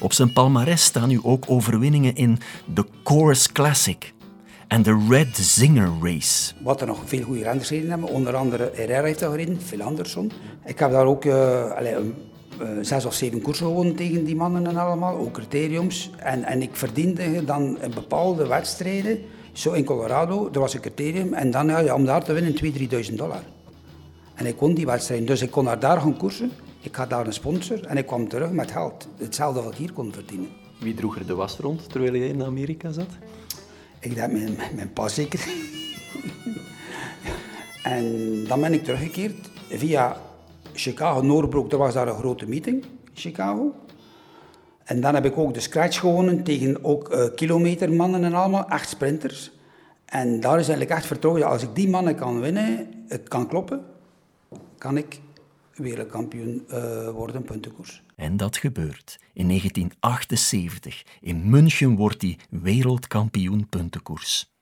Op 0.00 0.12
zijn 0.12 0.32
palmarès 0.32 0.84
staan 0.84 1.08
nu 1.08 1.20
ook 1.22 1.44
overwinningen 1.48 2.14
in 2.14 2.38
de 2.74 2.84
Course 3.02 3.52
Classic 3.52 4.12
en 4.68 4.82
de 4.82 5.06
Red 5.08 5.36
Zinger 5.36 5.90
Race. 6.02 6.52
Wat 6.62 6.80
er 6.80 6.86
nog 6.86 7.02
veel 7.04 7.22
goede 7.22 7.42
renners 7.42 7.68
gereden 7.68 7.90
hebben, 7.90 8.08
onder 8.08 8.36
andere 8.36 8.70
Herrera 8.74 9.02
heeft 9.02 9.18
daar 9.18 9.30
gereden, 9.30 9.60
Phil 9.60 9.82
Anderson. 9.82 10.32
Ik 10.64 10.78
heb 10.78 10.90
daar 10.90 11.06
ook 11.06 11.24
uh, 11.24 11.70
allez, 11.70 11.96
uh, 12.60 12.68
zes 12.82 13.04
of 13.04 13.14
zeven 13.14 13.42
koersen 13.42 13.66
gewonnen 13.66 13.94
tegen 13.94 14.24
die 14.24 14.36
mannen 14.36 14.66
en 14.66 14.76
allemaal, 14.76 15.16
ook 15.16 15.32
criteriums. 15.32 16.10
En, 16.16 16.44
en 16.44 16.62
ik 16.62 16.70
verdiende 16.72 17.44
dan 17.44 17.78
in 17.82 17.90
bepaalde 17.94 18.46
wedstrijden, 18.46 19.18
zo 19.52 19.72
in 19.72 19.84
Colorado, 19.84 20.48
er 20.52 20.60
was 20.60 20.74
een 20.74 20.80
criterium, 20.80 21.34
en 21.34 21.50
dan 21.50 21.66
ja, 21.66 21.94
om 21.94 22.04
daar 22.04 22.24
te 22.24 22.32
winnen 22.32 22.54
2.000, 22.64 23.08
3.000 23.08 23.14
dollar. 23.14 23.42
En 24.34 24.46
ik 24.46 24.58
won 24.58 24.74
die 24.74 24.86
wedstrijden, 24.86 25.26
dus 25.26 25.42
ik 25.42 25.50
kon 25.50 25.64
naar 25.64 25.78
daar 25.78 26.00
gaan 26.00 26.16
koersen. 26.16 26.52
Ik 26.80 26.94
had 26.94 27.10
daar 27.10 27.26
een 27.26 27.32
sponsor 27.32 27.84
en 27.84 27.96
ik 27.96 28.06
kwam 28.06 28.28
terug 28.28 28.50
met 28.50 28.70
geld. 28.70 29.08
Hetzelfde 29.16 29.62
wat 29.62 29.72
ik 29.72 29.78
hier 29.78 29.92
kon 29.92 30.12
verdienen. 30.12 30.48
Wie 30.80 30.94
droeg 30.94 31.16
er 31.16 31.26
de 31.26 31.34
was 31.34 31.56
rond 31.56 31.90
terwijl 31.90 32.14
je 32.14 32.28
in 32.28 32.42
Amerika 32.42 32.92
zat? 32.92 33.08
Ik 34.00 34.14
denk 34.14 34.32
mijn, 34.32 34.56
mijn 34.74 34.92
pa 34.92 35.08
zeker. 35.08 35.48
en 37.82 38.44
dan 38.44 38.60
ben 38.60 38.72
ik 38.72 38.84
teruggekeerd 38.84 39.50
via 39.68 40.16
Chicago, 40.72 41.20
Noordbroek. 41.20 41.72
Er 41.72 41.78
was 41.78 41.94
daar 41.94 42.08
een 42.08 42.18
grote 42.18 42.48
meeting 42.48 42.82
in 42.82 42.90
Chicago. 43.14 43.74
En 44.84 45.00
dan 45.00 45.14
heb 45.14 45.24
ik 45.24 45.38
ook 45.38 45.54
de 45.54 45.60
scratch 45.60 45.98
gewonnen 45.98 46.42
tegen 46.42 46.84
ook 46.84 47.14
uh, 47.14 47.24
kilometermannen 47.34 48.24
en 48.24 48.34
allemaal, 48.34 48.68
echt 48.68 48.88
sprinters. 48.88 49.50
En 50.04 50.40
daar 50.40 50.58
is 50.58 50.68
eigenlijk 50.68 50.90
echt 50.90 51.06
vertrouwen. 51.06 51.42
Als 51.42 51.62
ik 51.62 51.74
die 51.74 51.88
mannen 51.88 52.14
kan 52.14 52.40
winnen, 52.40 52.88
het 53.08 53.28
kan 53.28 53.48
kloppen, 53.48 53.84
kan 54.78 54.96
ik 54.96 55.20
wereldkampioen 55.74 56.66
uh, 56.70 57.08
worden, 57.08 57.42
puntenkoers. 57.42 58.02
En 58.18 58.36
dat 58.36 58.56
gebeurt. 58.56 59.18
In 59.32 59.46
1978. 59.48 61.02
In 61.20 61.50
München 61.50 61.96
wordt 61.96 62.22
hij 62.22 62.38
wereldkampioen 62.50 63.68
puntenkoers. 63.68 64.52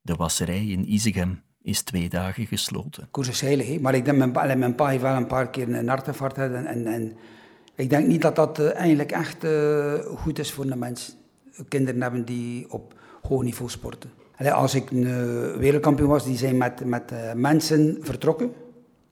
De 0.00 0.14
wasserij 0.14 0.66
in 0.66 0.92
Isegem 0.92 1.42
is 1.62 1.82
twee 1.82 2.08
dagen 2.08 2.46
gesloten. 2.46 3.08
Koers 3.10 3.28
is 3.28 3.40
heilig, 3.40 3.80
maar 3.80 3.94
ik 3.94 4.04
denk, 4.04 4.32
mijn, 4.32 4.58
mijn 4.58 4.74
pa 4.74 4.88
heeft 4.88 5.02
wel 5.02 5.16
een 5.16 5.26
paar 5.26 5.50
keer 5.50 5.74
een 5.74 5.88
hartinfarct 5.88 6.38
en, 6.38 6.66
en, 6.66 6.86
en 6.86 7.16
ik 7.74 7.90
denk 7.90 8.06
niet 8.06 8.22
dat 8.22 8.36
dat 8.36 8.58
uh, 8.58 8.74
eigenlijk 8.74 9.12
echt 9.12 9.44
uh, 9.44 9.94
goed 9.98 10.38
is 10.38 10.52
voor 10.52 10.66
de 10.66 10.76
mens. 10.76 11.16
Kinderen 11.68 12.02
hebben 12.02 12.24
die 12.24 12.70
op 12.70 12.94
hoog 13.22 13.42
niveau 13.42 13.70
sporten. 13.70 14.10
Als 14.52 14.74
ik 14.74 14.90
een 14.90 15.58
wereldkampioen 15.58 16.08
was, 16.08 16.24
die 16.24 16.36
zijn 16.36 16.56
met, 16.56 16.84
met 16.84 17.12
mensen 17.34 17.98
vertrokken. 18.00 18.52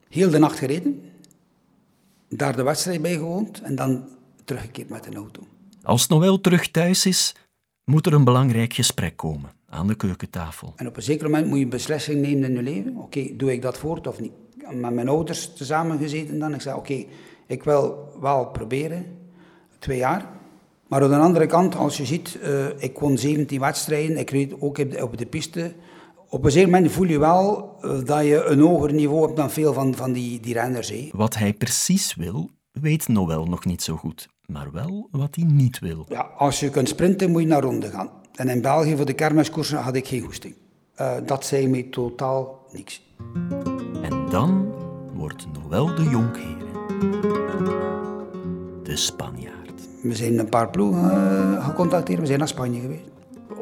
Heel 0.09 0.29
de 0.29 0.39
nacht 0.39 0.57
gereden 0.57 1.12
daar 2.37 2.55
de 2.55 2.63
wedstrijd 2.63 3.01
bij 3.01 3.13
gewoond 3.13 3.61
en 3.61 3.75
dan 3.75 4.07
teruggekeerd 4.45 4.89
met 4.89 5.05
een 5.05 5.15
auto. 5.15 5.47
Als 5.83 6.07
Noël 6.07 6.41
terug 6.41 6.71
thuis 6.71 7.05
is, 7.05 7.35
moet 7.83 8.05
er 8.05 8.13
een 8.13 8.23
belangrijk 8.23 8.73
gesprek 8.73 9.17
komen 9.17 9.51
aan 9.69 9.87
de 9.87 9.95
keukentafel. 9.95 10.73
En 10.75 10.87
op 10.87 10.95
een 10.95 11.03
zeker 11.03 11.29
moment 11.29 11.47
moet 11.47 11.57
je 11.57 11.63
een 11.63 11.69
beslissing 11.69 12.21
nemen 12.21 12.49
in 12.49 12.55
je 12.55 12.61
leven. 12.61 12.97
Oké, 12.97 13.35
doe 13.35 13.51
ik 13.51 13.61
dat 13.61 13.77
voort 13.77 14.07
of 14.07 14.19
niet? 14.19 14.31
Met 14.71 14.93
mijn 14.93 15.09
ouders 15.09 15.53
tezamen 15.53 15.97
gezeten 15.97 16.39
dan. 16.39 16.53
Ik 16.53 16.61
zei, 16.61 16.77
oké, 16.77 17.05
ik 17.47 17.63
wil 17.63 18.13
wel 18.21 18.45
proberen. 18.45 19.05
Twee 19.79 19.97
jaar. 19.97 20.29
Maar 20.87 21.03
aan 21.03 21.09
de 21.09 21.15
andere 21.15 21.45
kant, 21.45 21.75
als 21.75 21.97
je 21.97 22.05
ziet, 22.05 22.39
uh, 22.43 22.65
ik 22.77 22.99
won 22.99 23.17
17 23.17 23.59
wedstrijden. 23.59 24.17
Ik 24.17 24.29
reed 24.29 24.53
ook 24.61 24.77
op 24.77 24.91
de, 24.91 25.03
op 25.03 25.17
de 25.17 25.25
piste 25.25 25.73
op 26.33 26.45
een 26.45 26.51
zeker 26.51 26.69
moment 26.69 26.91
voel 26.91 27.07
je 27.07 27.19
wel 27.19 27.75
eh, 27.81 27.89
dat 28.03 28.25
je 28.25 28.43
een 28.43 28.59
hoger 28.59 28.93
niveau 28.93 29.25
hebt 29.25 29.35
dan 29.35 29.51
veel 29.51 29.73
van, 29.73 29.95
van 29.95 30.11
die, 30.11 30.39
die 30.39 30.53
renners. 30.53 30.89
Hé. 30.89 31.09
Wat 31.11 31.35
hij 31.35 31.53
precies 31.53 32.15
wil, 32.15 32.49
weet 32.71 33.07
Noël 33.07 33.45
nog 33.45 33.65
niet 33.65 33.83
zo 33.83 33.95
goed. 33.95 34.29
Maar 34.45 34.71
wel 34.71 35.07
wat 35.11 35.35
hij 35.35 35.43
niet 35.43 35.79
wil. 35.79 36.05
Ja, 36.09 36.21
als 36.37 36.59
je 36.59 36.69
kunt 36.69 36.89
sprinten, 36.89 37.31
moet 37.31 37.41
je 37.41 37.47
naar 37.47 37.61
ronde 37.61 37.89
gaan. 37.89 38.09
En 38.35 38.49
in 38.49 38.61
België 38.61 38.95
voor 38.95 39.05
de 39.05 39.13
kermiskoersen 39.13 39.77
had 39.77 39.95
ik 39.95 40.07
geen 40.07 40.21
goesting. 40.21 40.55
Uh, 41.01 41.13
dat 41.25 41.45
zei 41.45 41.67
mij 41.67 41.83
totaal 41.83 42.65
niks. 42.71 43.01
En 44.01 44.29
dan 44.29 44.73
wordt 45.13 45.45
Noël 45.53 45.95
de 45.95 46.03
Jonkheren 46.03 46.71
de 48.83 48.95
Spanjaard. 48.95 49.89
We 50.01 50.15
zijn 50.15 50.39
een 50.39 50.49
paar 50.49 50.69
ploegen 50.69 51.03
uh, 51.03 51.65
gecontacteerd. 51.65 52.19
We 52.19 52.25
zijn 52.25 52.39
naar 52.39 52.47
Spanje 52.47 52.79
geweest 52.79 53.12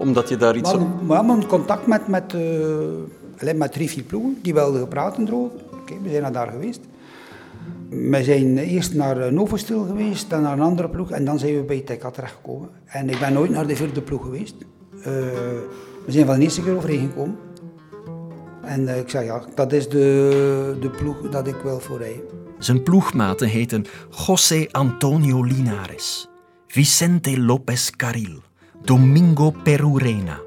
omdat 0.01 0.29
je 0.29 0.37
daar 0.37 0.55
iets... 0.55 0.71
We 1.07 1.13
hebben 1.13 1.47
contact 1.47 1.87
met, 1.87 2.07
met, 2.07 2.33
uh, 2.33 3.53
met 3.55 3.71
drie, 3.71 3.89
vier 3.89 4.03
ploegen, 4.03 4.37
die 4.41 4.53
wilden 4.53 4.87
praten 4.87 5.27
erover. 5.27 5.59
Oké, 5.81 5.93
we 6.03 6.09
zijn 6.09 6.33
daar 6.33 6.47
geweest. 6.47 6.81
We 7.89 8.23
zijn 8.23 8.57
eerst 8.57 8.93
naar 8.93 9.17
eh, 9.17 9.31
Novostil 9.31 9.83
geweest, 9.83 10.29
dan 10.29 10.41
naar 10.41 10.53
een 10.53 10.61
andere 10.61 10.89
ploeg 10.89 11.11
en 11.11 11.25
dan 11.25 11.39
zijn 11.39 11.55
we 11.55 11.63
bij 11.63 11.79
Tekka 11.79 12.11
terechtgekomen. 12.11 12.69
En 12.85 13.09
ik 13.09 13.19
ben 13.19 13.33
nooit 13.33 13.51
naar 13.51 13.67
de 13.67 13.75
vierde 13.75 14.01
ploeg 14.01 14.23
geweest. 14.23 14.55
Uh, 14.97 15.05
we 16.05 16.11
zijn 16.11 16.25
van 16.25 16.35
de 16.35 16.41
eerste 16.41 16.63
keer 16.63 16.75
overeengekomen. 16.75 17.37
En 18.61 18.81
uh, 18.81 18.97
ik 18.97 19.09
zeg 19.09 19.23
ja, 19.23 19.43
dat 19.55 19.73
is 19.73 19.89
de, 19.89 20.77
de 20.81 20.89
ploeg 20.89 21.29
dat 21.29 21.47
ik 21.47 21.55
wil 21.63 21.79
voor 21.79 21.97
rijden. 21.97 22.23
Zijn 22.59 22.83
ploegmaten 22.83 23.47
heten 23.47 23.85
José 24.25 24.67
Antonio 24.71 25.43
Linares, 25.43 26.29
Vicente 26.67 27.39
López 27.39 27.89
Carril, 27.89 28.41
Domingo 28.83 29.53
Perurena 29.63 30.39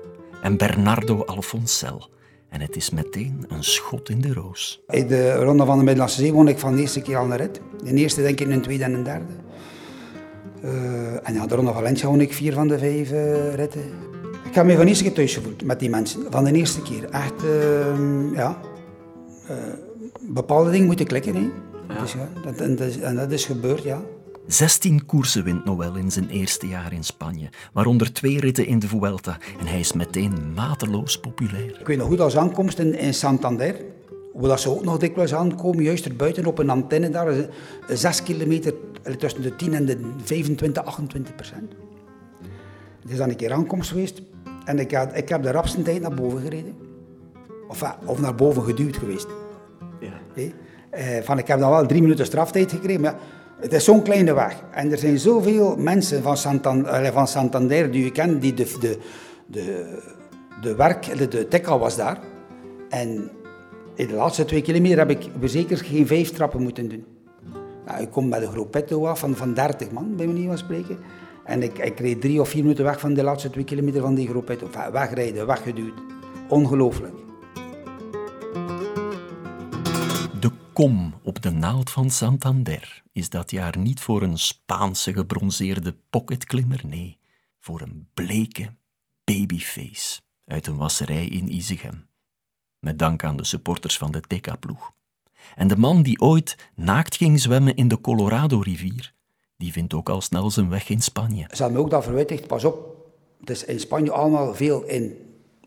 en 0.43 0.57
Bernardo 0.57 1.25
Alfonsel. 1.25 2.09
En 2.49 2.61
het 2.61 2.77
is 2.77 2.91
meteen 2.91 3.45
een 3.49 3.65
schot 3.65 4.09
in 4.09 4.21
de 4.21 4.33
roos. 4.33 4.83
In 4.89 5.07
de 5.07 5.35
Ronde 5.35 5.65
van 5.65 5.79
de 5.79 5.85
Middellandse 5.85 6.21
Zee 6.21 6.33
won 6.33 6.49
ik 6.49 6.59
van 6.59 6.75
de 6.75 6.81
eerste 6.81 7.01
keer 7.01 7.17
al 7.17 7.25
een 7.25 7.37
rit. 7.37 7.61
De 7.85 7.95
eerste 7.95 8.23
denk 8.23 8.41
ik 8.41 8.47
in 8.47 8.53
een 8.53 8.61
tweede 8.61 8.85
en 8.85 8.95
een 8.95 9.03
derde. 9.03 9.25
Uh, 10.65 11.29
en 11.29 11.35
ja, 11.35 11.47
de 11.47 11.55
Ronde 11.55 11.73
van 11.73 11.81
Valencia 11.81 12.09
won 12.09 12.21
ik 12.21 12.33
vier 12.33 12.53
van 12.53 12.69
de 12.69 12.79
vijf 12.79 13.13
uh, 13.13 13.55
ritten. 13.55 13.83
Ik 14.45 14.55
heb 14.55 14.65
me 14.65 14.73
van 14.73 14.83
de 14.83 14.89
eerste 14.89 15.05
keer 15.05 15.13
thuis 15.13 15.35
gevoeld 15.35 15.65
met 15.65 15.79
die 15.79 15.91
mensen. 15.91 16.27
Van 16.31 16.45
de 16.45 16.53
eerste 16.53 16.83
keer. 16.83 17.05
Echt, 17.11 17.45
uh, 17.45 18.35
ja. 18.35 18.61
bepaalde 20.21 20.71
dingen 20.71 20.87
moeten 20.87 21.07
klikken. 21.07 21.35
Hè. 21.35 21.51
Ja. 21.95 22.01
Dus, 22.01 22.13
ja, 22.13 22.29
dat, 22.45 22.61
en, 22.61 22.77
dat 22.77 22.89
is, 22.89 22.99
en 22.99 23.17
dat 23.17 23.31
is 23.31 23.45
gebeurd, 23.45 23.83
ja. 23.83 24.03
16 24.47 25.07
koersen 25.07 25.45
wint 25.45 25.65
Noël 25.65 25.95
in 25.97 26.11
zijn 26.11 26.29
eerste 26.29 26.69
jaar 26.69 26.93
in 26.93 27.05
Spanje, 27.05 27.49
waaronder 27.73 28.13
twee 28.13 28.41
ritten 28.41 28.67
in 28.67 28.79
de 28.79 28.89
Vuelta. 28.89 29.39
En 29.61 29.67
hij 29.67 29.81
is 29.81 29.93
meteen 29.93 30.53
mateloos 30.55 31.21
populair. 31.21 31.81
Ik 31.81 31.87
weet 31.87 31.99
nog 31.99 32.07
goed 32.07 32.21
als 32.21 32.37
aankomst 32.37 32.79
in, 32.79 32.99
in 32.99 33.15
Santander, 33.15 33.77
hoe 34.33 34.49
dat 34.49 34.61
ze 34.61 34.71
ook 34.71 34.85
nog 34.85 34.99
dikwijls 34.99 35.35
aankomen, 35.35 35.83
juist 35.83 36.07
erbuiten 36.07 36.47
op 36.47 36.59
een 36.59 36.71
antenne 36.71 37.11
daar, 37.11 37.35
6 37.89 38.23
kilometer 38.23 38.75
tussen 39.19 39.43
de 39.43 39.57
10 39.57 39.75
en 39.75 39.85
de 39.85 39.99
25, 40.25 40.85
28 40.85 41.35
procent. 41.35 41.73
Het 43.03 43.11
is 43.11 43.17
dan 43.17 43.29
een 43.29 43.37
keer 43.37 43.53
aankomst 43.53 43.91
geweest 43.91 44.23
en 44.65 44.79
ik, 44.79 44.93
had, 44.93 45.17
ik 45.17 45.29
heb 45.29 45.43
de 45.43 45.51
rapste 45.51 45.83
tijd 45.83 46.01
naar 46.01 46.15
boven 46.15 46.41
gereden. 46.41 46.75
Of, 47.69 47.97
of 48.05 48.21
naar 48.21 48.35
boven 48.35 48.63
geduwd 48.63 48.97
geweest. 48.97 49.27
Ja. 50.01 50.13
Nee? 50.35 50.55
Eh, 50.91 51.23
van, 51.23 51.39
ik 51.39 51.47
heb 51.47 51.59
dan 51.59 51.71
wel 51.71 51.87
drie 51.87 52.01
minuten 52.03 52.27
straftijd 52.27 52.71
gekregen, 52.73 53.01
maar 53.01 53.17
het 53.61 53.73
is 53.73 53.85
zo'n 53.85 54.03
kleine 54.03 54.35
weg. 54.35 54.63
En 54.71 54.93
er 54.93 54.99
zijn 54.99 55.19
zoveel 55.19 55.77
mensen 55.77 56.23
van 56.23 56.37
Santander, 56.37 57.13
van 57.13 57.29
Santander 57.29 57.91
die 57.91 58.05
je 58.05 58.11
kent, 58.11 58.41
die 58.41 58.55
de, 58.55 58.99
de, 59.47 59.99
de, 60.61 60.75
werk, 60.75 61.19
de, 61.19 61.29
de 61.29 61.49
tekkel 61.49 61.79
was 61.79 61.97
daar. 61.97 62.19
En 62.89 63.31
in 63.95 64.07
de 64.07 64.15
laatste 64.15 64.45
twee 64.45 64.63
kilometer 64.63 64.99
heb 64.99 65.11
ik 65.11 65.29
zeker 65.43 65.77
geen 65.77 66.07
vijf 66.07 66.31
trappen 66.31 66.63
moeten 66.63 66.89
doen. 66.89 67.05
Nou, 67.87 68.03
ik 68.03 68.11
kom 68.11 68.29
met 68.29 68.43
een 68.43 68.51
groep 68.51 68.71
petto 68.71 69.07
af 69.07 69.19
van, 69.19 69.37
van 69.37 69.55
30 69.55 69.91
man, 69.91 70.17
bij 70.17 70.27
manier 70.27 70.49
van 70.49 70.59
spreken. 70.59 70.99
En 71.45 71.63
ik, 71.63 71.79
ik 71.79 72.01
reed 72.01 72.21
drie 72.21 72.41
of 72.41 72.49
vier 72.49 72.63
minuten 72.63 72.85
weg 72.85 73.01
van 73.01 73.15
de 73.15 73.23
laatste 73.23 73.51
twee 73.51 73.65
kilometer 73.65 74.01
van 74.01 74.15
die 74.15 74.29
groep 74.29 74.45
petto. 74.45 74.69
wegrijden, 74.93 75.47
weggeduwd. 75.47 75.95
Ongelooflijk. 76.49 77.24
Kom 80.75 81.15
op 81.23 81.43
de 81.43 81.51
naald 81.51 81.91
van 81.91 82.11
Santander 82.11 83.03
is 83.13 83.31
dat 83.31 83.51
jaar 83.51 83.79
niet 83.79 84.01
voor 84.01 84.23
een 84.23 84.39
Spaanse 84.39 85.13
gebronzeerde 85.13 85.97
pocketklimmer, 86.11 86.81
nee, 86.87 87.19
voor 87.61 87.81
een 87.81 88.09
bleke 88.15 88.75
babyface 89.25 90.21
uit 90.47 90.67
een 90.67 90.77
wasserij 90.77 91.27
in 91.27 91.55
Isegem. 91.55 92.07
Met 92.79 92.99
dank 92.99 93.25
aan 93.25 93.37
de 93.37 93.45
supporters 93.45 93.99
van 93.99 94.11
de 94.11 94.21
TK-ploeg. 94.21 94.93
En 95.55 95.69
de 95.69 95.77
man 95.77 96.03
die 96.03 96.21
ooit 96.21 96.57
naakt 96.75 97.17
ging 97.17 97.41
zwemmen 97.41 97.75
in 97.75 97.89
de 97.89 98.01
Colorado-rivier, 98.01 99.15
die 99.57 99.73
vindt 99.73 99.95
ook 99.95 100.09
al 100.09 100.21
snel 100.21 100.51
zijn 100.51 100.69
weg 100.69 100.89
in 100.89 101.03
Spanje. 101.03 101.49
Ze 101.51 101.71
me 101.71 101.79
ook 101.79 101.91
dat 101.91 102.05
verwittigd, 102.05 102.47
pas 102.47 102.65
op, 102.65 102.97
het 103.41 103.51
is 103.51 103.65
in 103.65 103.81
Spanje 103.81 104.11
allemaal 104.11 104.55
veel 104.55 104.83
in 104.83 105.17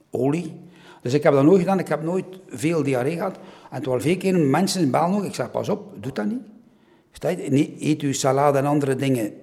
olie. 0.10 0.66
Dus 1.08 1.16
ik 1.16 1.24
heb 1.24 1.34
dat 1.34 1.44
nooit 1.44 1.60
gedaan, 1.60 1.80
ik 1.80 1.88
heb 1.88 2.04
nooit 2.04 2.26
veel 2.48 2.84
diarree 2.84 3.16
gehad. 3.16 3.38
En 3.72 3.82
toen 3.82 3.94
al 3.94 4.00
veel 4.00 4.18
keer 4.18 4.40
mensen 4.40 4.82
in 4.82 4.92
België, 4.92 5.28
ik 5.28 5.36
zeg 5.36 5.52
pas 5.52 5.70
op, 5.70 6.04
doe 6.04 6.12
dat 6.12 6.26
niet. 6.26 6.42
Eet 7.80 8.02
u 8.02 8.14
salade 8.14 8.58
en 8.58 8.66
andere 8.66 8.96
dingen 8.96 9.34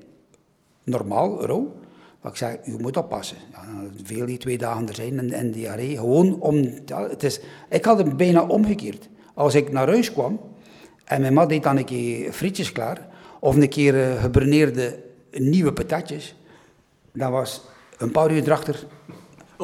normaal, 0.83 1.47
rauw. 1.47 1.75
Maar 2.21 2.33
ik 2.33 2.39
zeg, 2.39 2.57
u 2.65 2.77
moet 2.81 2.97
oppassen. 2.97 3.37
Ja, 3.53 3.65
veel 4.05 4.27
die 4.27 4.39
twee 4.39 4.59
dagen 4.59 4.89
er 4.89 4.95
zijn 4.95 5.19
en, 5.19 5.33
en 5.33 5.51
diarree. 5.51 5.97
Gewoon 5.97 6.41
om... 6.41 6.57
Ja, 6.87 7.09
het 7.09 7.23
is, 7.23 7.41
ik 7.69 7.85
had 7.85 7.99
het 7.99 8.17
bijna 8.17 8.47
omgekeerd. 8.47 9.09
Als 9.35 9.55
ik 9.55 9.73
naar 9.73 9.89
huis 9.89 10.13
kwam 10.13 10.41
en 11.05 11.21
mijn 11.21 11.35
mat 11.35 11.49
deed 11.49 11.63
dan 11.63 11.77
een 11.77 11.85
keer 11.85 12.33
frietjes 12.33 12.73
klaar, 12.73 13.09
of 13.41 13.57
een 13.57 13.69
keer 13.69 13.95
uh, 13.95 14.93
nieuwe 15.31 15.73
patatjes, 15.73 16.35
dan 17.13 17.33
was 17.33 17.63
een 17.99 18.11
paar 18.11 18.33
uur 18.33 18.43
erachter 18.43 18.87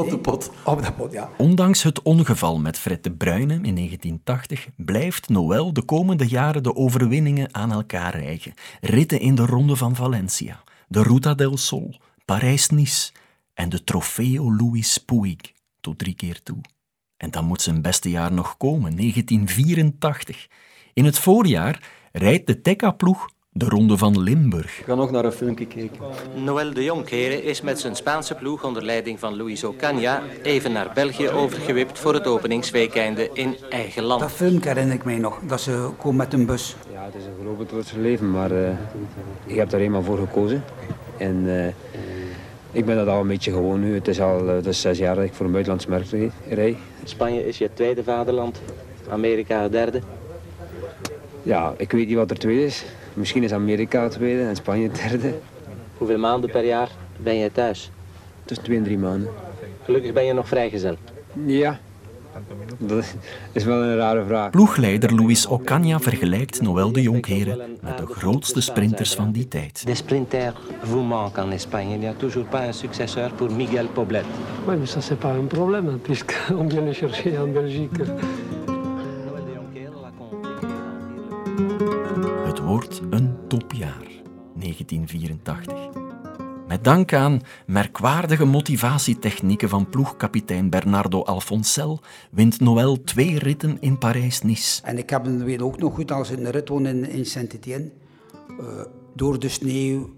op 0.00 0.10
de 0.10 0.18
pot. 0.18 0.50
Op 0.64 0.82
de 0.82 0.92
pot, 0.92 1.12
ja. 1.12 1.30
Ondanks 1.36 1.82
het 1.82 2.02
ongeval 2.02 2.58
met 2.58 2.78
Fred 2.78 3.04
de 3.04 3.12
Bruyne 3.12 3.54
in 3.54 3.74
1980 3.74 4.68
blijft 4.76 5.28
Noël 5.28 5.72
de 5.72 5.82
komende 5.82 6.28
jaren 6.28 6.62
de 6.62 6.74
overwinningen 6.74 7.54
aan 7.54 7.72
elkaar 7.72 8.20
rijgen. 8.20 8.54
Ritten 8.80 9.20
in 9.20 9.34
de 9.34 9.46
Ronde 9.46 9.76
van 9.76 9.96
Valencia, 9.96 10.62
de 10.88 11.02
Ruta 11.02 11.34
del 11.34 11.56
Sol, 11.56 11.94
Parijs-Nice 12.24 13.12
en 13.54 13.68
de 13.68 13.84
Trofeo 13.84 14.54
Louis 14.54 14.98
Puig 14.98 15.36
tot 15.80 15.98
drie 15.98 16.14
keer 16.14 16.42
toe. 16.42 16.60
En 17.16 17.30
dan 17.30 17.44
moet 17.44 17.62
zijn 17.62 17.82
beste 17.82 18.10
jaar 18.10 18.32
nog 18.32 18.56
komen, 18.56 18.96
1984. 18.96 20.48
In 20.92 21.04
het 21.04 21.18
voorjaar 21.18 21.88
rijdt 22.12 22.46
de 22.46 22.60
Tekka-ploeg 22.60 23.28
De 23.52 23.68
Ronde 23.68 23.96
van 23.96 24.20
Limburg. 24.20 24.78
We 24.78 24.84
gaan 24.84 24.96
nog 24.96 25.10
naar 25.10 25.24
een 25.24 25.32
filmpje 25.32 25.66
kijken. 25.66 26.00
Noël 26.34 26.72
de 26.72 26.84
Jonkheren 26.84 27.42
is 27.42 27.60
met 27.60 27.80
zijn 27.80 27.96
Spaanse 27.96 28.34
ploeg 28.34 28.64
onder 28.64 28.84
leiding 28.84 29.18
van 29.18 29.36
Luis 29.36 29.64
Ocaña 29.64 30.42
even 30.42 30.72
naar 30.72 30.90
België 30.94 31.28
overgewipt 31.28 31.98
voor 31.98 32.14
het 32.14 32.26
openingsweekende 32.26 33.30
in 33.32 33.56
eigen 33.70 34.02
land. 34.02 34.20
Dat 34.20 34.30
filmpje 34.30 34.68
herinner 34.68 34.94
ik 34.94 35.04
mij 35.04 35.18
nog, 35.18 35.40
dat 35.46 35.60
ze 35.60 35.90
komen 35.96 36.16
met 36.16 36.32
een 36.32 36.46
bus. 36.46 36.76
Ja, 36.92 37.04
het 37.04 37.14
is 37.14 37.24
een 37.24 37.54
groot 37.56 37.68
trots 37.68 37.92
leven, 37.92 38.30
maar 38.30 38.52
uh, 38.52 38.68
ik 39.46 39.56
heb 39.56 39.70
daar 39.70 39.80
eenmaal 39.80 40.02
voor 40.02 40.18
gekozen. 40.18 40.64
En 41.16 41.44
uh, 41.44 41.66
ik 42.72 42.84
ben 42.84 42.96
dat 42.96 43.08
al 43.08 43.20
een 43.20 43.26
beetje 43.26 43.52
gewoon 43.52 43.80
nu. 43.80 43.94
Het 43.94 44.08
is 44.08 44.20
al 44.20 44.48
uh, 44.48 44.64
is 44.64 44.80
zes 44.80 44.98
jaar 44.98 45.14
dat 45.14 45.24
ik 45.24 45.34
voor 45.34 45.46
een 45.46 45.52
buitenlands 45.52 45.86
merk 45.86 46.32
rijd. 46.48 46.76
Spanje 47.04 47.46
is 47.46 47.58
je 47.58 47.70
tweede 47.74 48.04
vaderland, 48.04 48.60
Amerika 49.08 49.62
het 49.62 49.72
derde. 49.72 50.00
Ja, 51.42 51.74
ik 51.76 51.92
weet 51.92 52.06
niet 52.06 52.16
wat 52.16 52.30
er 52.30 52.38
tweede 52.38 52.64
is. 52.64 52.84
Misschien 53.14 53.42
is 53.42 53.52
Amerika 53.52 54.08
tweede 54.08 54.42
en 54.42 54.56
Spanje 54.56 54.90
derde. 54.90 55.34
Hoeveel 55.98 56.18
maanden 56.18 56.50
per 56.50 56.64
jaar 56.64 56.88
ben 57.16 57.34
je 57.34 57.52
thuis? 57.52 57.90
Tussen 58.44 58.64
twee 58.64 58.76
en 58.76 58.84
drie 58.84 58.98
maanden. 58.98 59.28
Gelukkig 59.84 60.12
ben 60.12 60.24
je 60.24 60.32
nog 60.32 60.48
vrijgezel. 60.48 60.96
Ja, 61.46 61.78
dat 62.78 63.14
is 63.52 63.64
wel 63.64 63.82
een 63.82 63.96
rare 63.96 64.24
vraag. 64.24 64.50
Ploegleider 64.50 65.14
Luis 65.14 65.48
Ocaña 65.48 65.96
vergelijkt 65.96 66.60
Noël 66.60 66.92
de 66.92 67.02
Jonkheren 67.02 67.58
met 67.80 67.98
de 67.98 68.06
grootste 68.06 68.60
sprinters 68.60 69.14
van 69.14 69.32
die 69.32 69.48
tijd. 69.48 69.86
De 69.86 69.94
sprinter 69.94 70.52
vous 70.82 71.06
manque 71.06 71.40
en 71.40 71.52
Espagne. 71.52 71.92
Il 71.92 71.98
n'y 71.98 72.08
a 72.08 72.14
toujours 72.16 72.46
pas 72.48 72.66
un 72.66 72.72
successeur 72.72 73.32
pour 73.32 73.50
Miguel 73.50 73.86
Poblet. 73.86 74.24
Oui, 74.66 74.76
mais 74.76 74.88
ça 74.88 75.00
c'est 75.00 75.18
pas 75.18 75.32
un 75.32 75.46
problème 75.46 75.98
puisqu'on 76.02 76.68
vient 76.68 76.84
le 76.84 76.92
chercher 76.92 77.38
en 77.38 77.52
Belgique. 77.52 78.00
Wordt 82.70 83.00
een 83.10 83.36
topjaar, 83.48 84.06
1984. 84.54 85.74
Met 86.68 86.84
dank 86.84 87.12
aan 87.12 87.40
merkwaardige 87.66 88.44
motivatietechnieken 88.44 89.68
van 89.68 89.88
ploegkapitein 89.88 90.70
Bernardo 90.70 91.22
Alfonsel 91.22 92.00
wint 92.30 92.60
Noël 92.60 93.04
twee 93.04 93.38
ritten 93.38 93.76
in 93.80 93.98
Parijs-Nice. 93.98 94.82
En 94.82 94.98
ik 94.98 95.10
heb 95.10 95.24
het 95.24 95.42
weet 95.42 95.62
ook 95.62 95.78
nog 95.78 95.94
goed 95.94 96.12
als 96.12 96.28
de 96.28 96.50
rit 96.50 96.68
won 96.68 96.86
in, 96.86 97.08
in 97.08 97.26
Saint-Étienne. 97.26 97.90
Uh, 98.60 98.66
door 99.14 99.38
de 99.38 99.48
sneeuw 99.48 100.10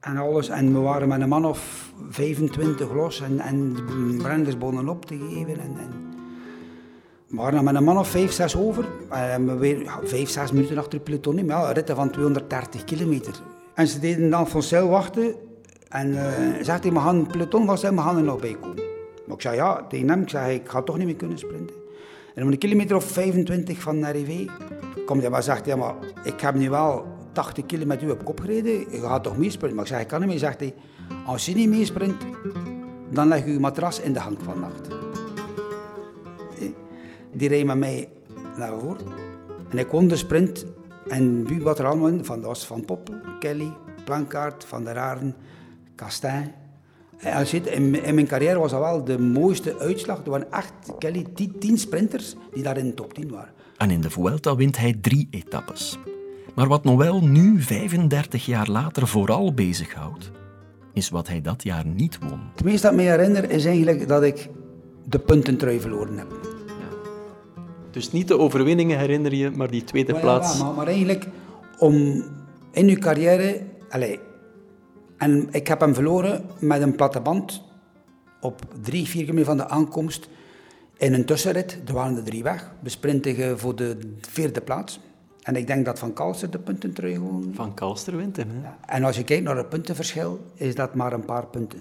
en 0.00 0.16
alles. 0.16 0.48
En 0.48 0.72
we 0.72 0.78
waren 0.78 1.08
met 1.08 1.20
een 1.20 1.28
man 1.28 1.44
of 1.44 1.92
25 2.08 2.92
los 2.92 3.20
en, 3.20 3.38
en 3.38 3.76
Brenders 4.18 4.58
begonnen 4.58 4.88
op 4.88 5.04
te 5.04 5.18
geven. 5.18 5.60
En, 5.60 5.76
en 5.78 6.09
we 7.30 7.36
waren 7.36 7.64
met 7.64 7.74
een 7.74 7.84
man 7.84 7.98
of 7.98 8.08
5, 8.08 8.32
6 8.32 8.56
over. 8.56 8.84
En 9.08 9.46
we 9.46 9.56
weer 9.56 9.98
5, 10.04 10.30
6 10.30 10.52
minuten 10.52 10.78
achter 10.78 10.92
het 10.92 11.04
peloton. 11.04 11.34
Maar 11.34 11.44
ja, 11.44 11.72
ritten 11.72 11.96
van 11.96 12.10
230 12.10 12.84
kilometer. 12.84 13.34
En 13.74 13.86
ze 13.86 13.98
deden 13.98 14.30
dan 14.30 14.38
Alfonsel 14.38 14.88
wachten. 14.88 15.34
En 15.88 16.08
uh, 16.08 16.22
zegt 16.62 16.84
hij, 16.84 16.92
gaan 16.92 17.18
het 17.18 17.28
peloton 17.28 17.66
was 17.66 17.82
en 17.82 17.96
we 18.14 18.20
nog 18.20 18.40
bij 18.40 18.56
komen. 18.60 18.82
Maar 19.26 19.36
ik 19.36 19.42
zei 19.42 19.56
ja, 19.56 19.86
tegen 19.88 20.08
hem, 20.08 20.22
ik 20.22 20.28
zei, 20.28 20.54
ik 20.54 20.68
ga 20.68 20.82
toch 20.82 20.96
niet 20.96 21.06
meer 21.06 21.16
kunnen 21.16 21.38
sprinten. 21.38 21.76
En 22.34 22.42
om 22.42 22.48
een 22.48 22.58
kilometer 22.58 22.96
of 22.96 23.04
25 23.04 23.78
van 23.78 24.04
Arrivé 24.04 24.44
komt 25.06 25.20
hij 25.20 25.30
maar 25.30 25.42
zegt, 25.42 25.66
ja 25.66 25.76
maar 25.76 25.94
ik 26.24 26.40
heb 26.40 26.54
nu 26.54 26.70
wel 26.70 27.06
80 27.32 27.66
kilometer 27.66 28.08
u 28.08 28.10
op 28.10 28.24
kop 28.24 28.40
gereden, 28.40 28.72
je 28.72 29.00
gaat 29.00 29.22
toch 29.22 29.36
meesprinten? 29.36 29.76
Maar 29.76 29.84
ik 29.84 29.90
zeg, 29.90 30.00
ik 30.00 30.06
kan 30.08 30.20
niet 30.20 30.28
meer. 30.28 30.38
Zegt 30.38 30.60
hij, 30.60 30.74
als 31.26 31.46
je 31.46 31.54
niet 31.54 31.68
meesprint, 31.68 32.22
dan 33.10 33.28
leg 33.28 33.44
je 33.44 33.52
je 33.52 33.60
matras 33.60 34.00
in 34.00 34.12
de 34.12 34.20
hang 34.20 34.36
van 34.42 34.60
nacht. 34.60 35.09
Die 37.40 37.48
reed 37.48 37.64
met 37.64 37.78
mij 37.78 38.08
naar 38.56 38.78
voren. 38.78 39.06
En 39.70 39.78
ik 39.78 39.86
won 39.86 40.08
de 40.08 40.16
sprint. 40.16 40.66
En 41.08 41.46
wie 41.46 41.60
wat 41.62 41.78
er 41.78 41.86
allemaal 41.86 42.08
in? 42.08 42.24
Van, 42.24 42.36
dat 42.36 42.46
was 42.46 42.66
Van 42.66 42.84
Poppel, 42.84 43.14
Kelly, 43.38 43.72
Plankaart, 44.04 44.64
Van 44.64 44.84
der 44.84 44.98
Aarden, 44.98 45.34
Castin. 45.96 46.52
En 47.18 47.32
als 47.32 47.50
je, 47.50 47.60
in, 47.60 48.04
in, 48.04 48.14
mijn 48.14 48.26
carrière 48.26 48.58
was 48.58 48.70
dat 48.70 48.80
wel 48.80 49.04
de 49.04 49.18
mooiste 49.18 49.78
uitslag. 49.78 50.24
Er 50.24 50.30
waren 50.30 50.52
echt, 50.52 50.72
Kelly, 50.98 51.26
tien, 51.34 51.58
tien 51.58 51.78
sprinters 51.78 52.36
die 52.54 52.62
daar 52.62 52.76
in 52.76 52.86
de 52.86 52.94
top 52.94 53.14
10 53.14 53.30
waren. 53.30 53.52
En 53.76 53.90
in 53.90 54.00
de 54.00 54.10
Vuelta 54.10 54.56
wint 54.56 54.78
hij 54.78 54.98
drie 55.00 55.28
etappes. 55.30 55.98
Maar 56.54 56.68
wat 56.68 56.84
Noël 56.84 57.20
nu, 57.20 57.60
35 57.60 58.46
jaar 58.46 58.68
later, 58.68 59.06
vooral 59.06 59.54
bezighoudt, 59.54 60.30
is 60.92 61.08
wat 61.08 61.28
hij 61.28 61.40
dat 61.40 61.62
jaar 61.62 61.86
niet 61.86 62.18
won. 62.18 62.40
Het 62.54 62.64
meeste 62.64 62.82
dat 62.82 62.90
ik 62.90 62.96
me 62.96 63.04
herinner 63.04 63.50
is 63.50 63.64
eigenlijk 63.64 64.08
dat 64.08 64.22
ik 64.22 64.48
de 65.04 65.18
puntentrui 65.18 65.80
verloren 65.80 66.18
heb. 66.18 66.59
Dus 67.90 68.12
niet 68.12 68.28
de 68.28 68.38
overwinningen 68.38 68.98
herinner 68.98 69.34
je, 69.34 69.50
maar 69.50 69.70
die 69.70 69.84
tweede 69.84 70.14
plaats. 70.20 70.58
Ja, 70.58 70.64
maar, 70.64 70.74
maar, 70.74 70.86
eigenlijk 70.86 71.26
om 71.78 72.24
in 72.70 72.88
je 72.88 72.98
carrière... 72.98 73.62
Allez, 73.88 74.18
en 75.16 75.48
ik 75.50 75.68
heb 75.68 75.80
hem 75.80 75.94
verloren 75.94 76.44
met 76.58 76.82
een 76.82 76.94
platte 76.94 77.20
band 77.20 77.62
op 78.40 78.62
drie, 78.82 79.08
vier 79.08 79.22
kilometer 79.22 79.46
van 79.46 79.56
de 79.56 79.68
aankomst 79.68 80.28
in 80.96 81.14
een 81.14 81.24
tussenrit. 81.24 81.78
Er 81.86 81.94
waren 81.94 82.16
er 82.16 82.22
drie 82.22 82.42
weg. 82.42 82.70
We 82.80 82.88
sprinten 82.88 83.58
voor 83.58 83.76
de 83.76 83.98
vierde 84.20 84.60
plaats. 84.60 85.00
En 85.42 85.56
ik 85.56 85.66
denk 85.66 85.84
dat 85.84 85.98
Van 85.98 86.12
Kalster 86.12 86.50
de 86.50 86.58
punten 86.58 86.92
terug 86.92 87.14
gewoon... 87.14 87.50
Van 87.54 87.74
Kalster 87.74 88.16
wint 88.16 88.36
hem, 88.36 88.48
hè? 88.50 88.60
Ja. 88.62 88.78
En 88.86 89.04
als 89.04 89.16
je 89.16 89.24
kijkt 89.24 89.44
naar 89.44 89.56
het 89.56 89.68
puntenverschil, 89.68 90.40
is 90.54 90.74
dat 90.74 90.94
maar 90.94 91.12
een 91.12 91.24
paar 91.24 91.46
punten. 91.46 91.80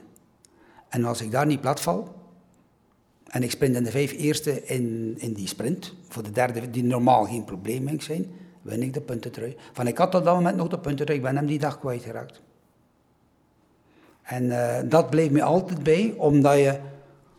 En 0.90 1.06
als 1.06 1.22
ik 1.22 1.32
daar 1.32 1.46
niet 1.46 1.62
plat 1.62 1.82
val, 1.82 2.16
en 3.30 3.44
ik 3.44 3.52
sprint 3.52 3.76
in 3.76 3.84
de 3.84 3.92
vijf 3.92 4.12
eerste 4.12 4.64
in, 4.66 5.16
in 5.18 5.34
die 5.34 5.48
sprint, 5.48 5.96
voor 6.08 6.24
de 6.24 6.32
derde, 6.32 6.70
die 6.70 6.84
normaal 6.84 7.26
geen 7.26 7.44
probleem 7.44 7.88
ging 7.88 8.04
zijn, 8.04 8.26
win 8.62 8.84
ik 8.84 8.94
de 8.94 9.02
punten 9.02 9.32
terug. 9.32 9.54
Van 9.74 9.88
ik 9.88 9.98
had 9.98 10.16
op 10.16 10.24
dat 10.24 10.36
moment 10.36 10.56
nog 10.56 10.68
de 10.68 10.80
punten 10.80 11.06
terug, 11.06 11.22
ik 11.22 11.28
ben 11.28 11.36
hem 11.36 11.46
die 11.46 11.60
dag 11.60 11.80
kwijtgeraakt. 11.80 12.42
En 14.24 14.44
uh, 14.44 14.78
dat 14.86 15.10
bleef 15.10 15.30
me 15.30 15.44
altijd 15.44 15.84
bij, 15.84 16.14
omdat 16.18 16.58
je... 16.58 16.80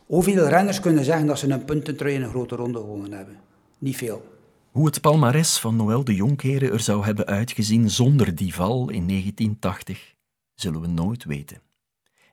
Hoeveel 0.05 0.47
renners 0.47 0.79
kunnen 0.79 1.03
zeggen 1.03 1.27
dat 1.27 1.39
ze 1.39 1.49
een 1.49 1.65
puntentrui 1.65 2.13
in 2.13 2.21
een 2.21 2.29
grote 2.29 2.55
ronde 2.55 2.79
gewonnen 2.79 3.11
hebben? 3.11 3.39
Niet 3.77 3.97
veel. 3.97 4.31
Hoe 4.71 4.85
het 4.85 5.01
palmares 5.01 5.57
van 5.57 5.75
Noël 5.75 6.03
de 6.03 6.15
Jonkheren 6.15 6.71
er 6.71 6.79
zou 6.79 7.05
hebben 7.05 7.25
uitgezien 7.25 7.89
zonder 7.89 8.35
die 8.35 8.53
val 8.53 8.89
in 8.89 9.07
1980, 9.07 10.13
zullen 10.55 10.81
we 10.81 10.87
nooit 10.87 11.23
weten. 11.23 11.61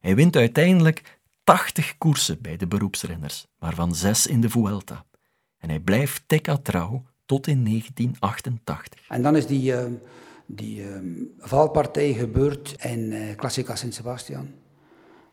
Hij 0.01 0.14
wint 0.14 0.37
uiteindelijk 0.37 1.17
80 1.49 1.99
koersen 1.99 2.39
bij 2.41 2.57
de 2.57 2.67
beroepsrenners, 2.67 3.47
waarvan 3.59 3.95
zes 3.95 4.27
in 4.27 4.41
de 4.41 4.51
Vuelta. 4.51 5.05
En 5.59 5.69
hij 5.69 5.81
blijft 5.81 6.23
Tekka 6.27 6.57
trouw 6.57 7.05
tot 7.27 7.47
in 7.47 7.65
1988. 7.65 9.09
En 9.09 9.23
dan 9.23 9.37
is 9.37 9.47
die, 9.47 9.73
uh, 9.73 9.85
die 10.47 10.81
uh, 10.81 10.97
valpartij 11.39 12.13
gebeurd 12.13 12.77
in 12.83 12.99
uh, 12.99 13.35
Classica 13.35 13.77
San 13.77 13.93
Sebastian. 13.93 14.49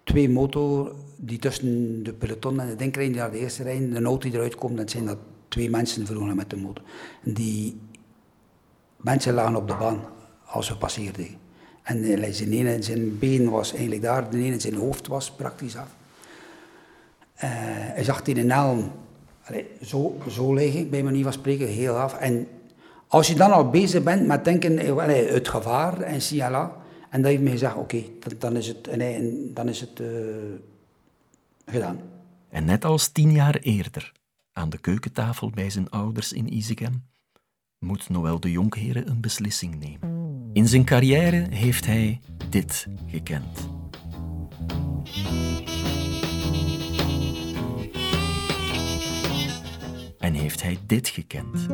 Twee 0.04 0.30
motor 0.30 0.95
die 1.17 1.39
tussen 1.39 2.04
de 2.04 2.13
peloton 2.13 2.60
en 2.60 2.67
de 2.67 2.75
denkrijden 2.75 3.13
die 3.13 3.21
naar 3.21 3.32
de 3.32 3.39
eerste 3.39 3.63
rijden, 3.63 3.89
de 3.89 4.01
auto 4.01 4.30
die 4.30 4.38
eruit 4.38 4.56
komt, 4.56 4.78
dat 4.78 4.89
zijn 4.89 5.06
dat 5.06 5.17
twee 5.47 5.69
mensen 5.69 6.06
verloren 6.06 6.36
met 6.36 6.49
de 6.49 6.58
motor. 6.58 6.84
Die 7.23 7.80
mensen 8.97 9.34
lagen 9.34 9.56
op 9.56 9.67
de 9.67 9.75
baan 9.75 9.99
als 10.45 10.69
we 10.69 10.78
passeerden. 10.78 11.28
En 11.84 12.34
zijn 12.34 12.84
zijn 12.84 13.19
been 13.19 13.49
was 13.49 13.71
eigenlijk 13.71 14.01
daar, 14.01 14.30
de 14.30 14.38
ene 14.38 14.60
zijn 14.60 14.75
hoofd 14.75 15.08
was 15.08 15.32
praktisch 15.32 15.75
af. 15.75 16.04
Uh, 17.35 17.41
hij 17.95 18.03
zag 18.03 18.21
die 18.21 18.35
in 18.35 18.49
helm 18.49 18.91
allee, 19.47 19.65
zo, 19.81 20.17
zo 20.29 20.53
liggen, 20.53 20.89
bij 20.89 21.03
manier 21.03 21.23
van 21.23 21.33
spreken, 21.33 21.67
heel 21.67 21.97
af. 21.97 22.13
En 22.13 22.47
als 23.07 23.27
je 23.27 23.35
dan 23.35 23.51
al 23.51 23.69
bezig 23.69 24.03
bent 24.03 24.27
met 24.27 24.45
denken, 24.45 24.99
allee, 24.99 25.27
het 25.27 25.47
gevaar 25.47 26.01
en 26.01 26.21
siala, 26.21 26.75
en 27.09 27.21
dat 27.21 27.31
heeft 27.31 27.43
me 27.43 27.49
gezegd, 27.49 27.75
oké, 27.75 28.03
dan, 28.37 28.55
is 28.55 28.67
het, 28.67 28.95
nee, 28.95 29.51
dan 29.53 29.69
is 29.69 29.79
het 29.79 29.99
uh, 29.99 30.07
gedaan. 31.65 31.99
En 32.49 32.65
net 32.65 32.85
als 32.85 33.07
tien 33.07 33.31
jaar 33.31 33.55
eerder, 33.55 34.11
aan 34.53 34.69
de 34.69 34.77
keukentafel 34.77 35.49
bij 35.49 35.69
zijn 35.69 35.89
ouders 35.89 36.33
in 36.33 36.53
Izegem, 36.53 37.03
moet 37.79 38.09
Noël 38.09 38.39
de 38.39 38.51
Jonkheren 38.51 39.09
een 39.09 39.21
beslissing 39.21 39.79
nemen. 39.79 40.23
In 40.53 40.67
zijn 40.67 40.85
carrière 40.85 41.47
heeft 41.49 41.85
hij 41.85 42.19
dit 42.49 42.87
gekend. 43.07 43.69
Heeft 50.45 50.62
hij 50.62 50.77
dit 50.86 51.08
gekend. 51.08 51.65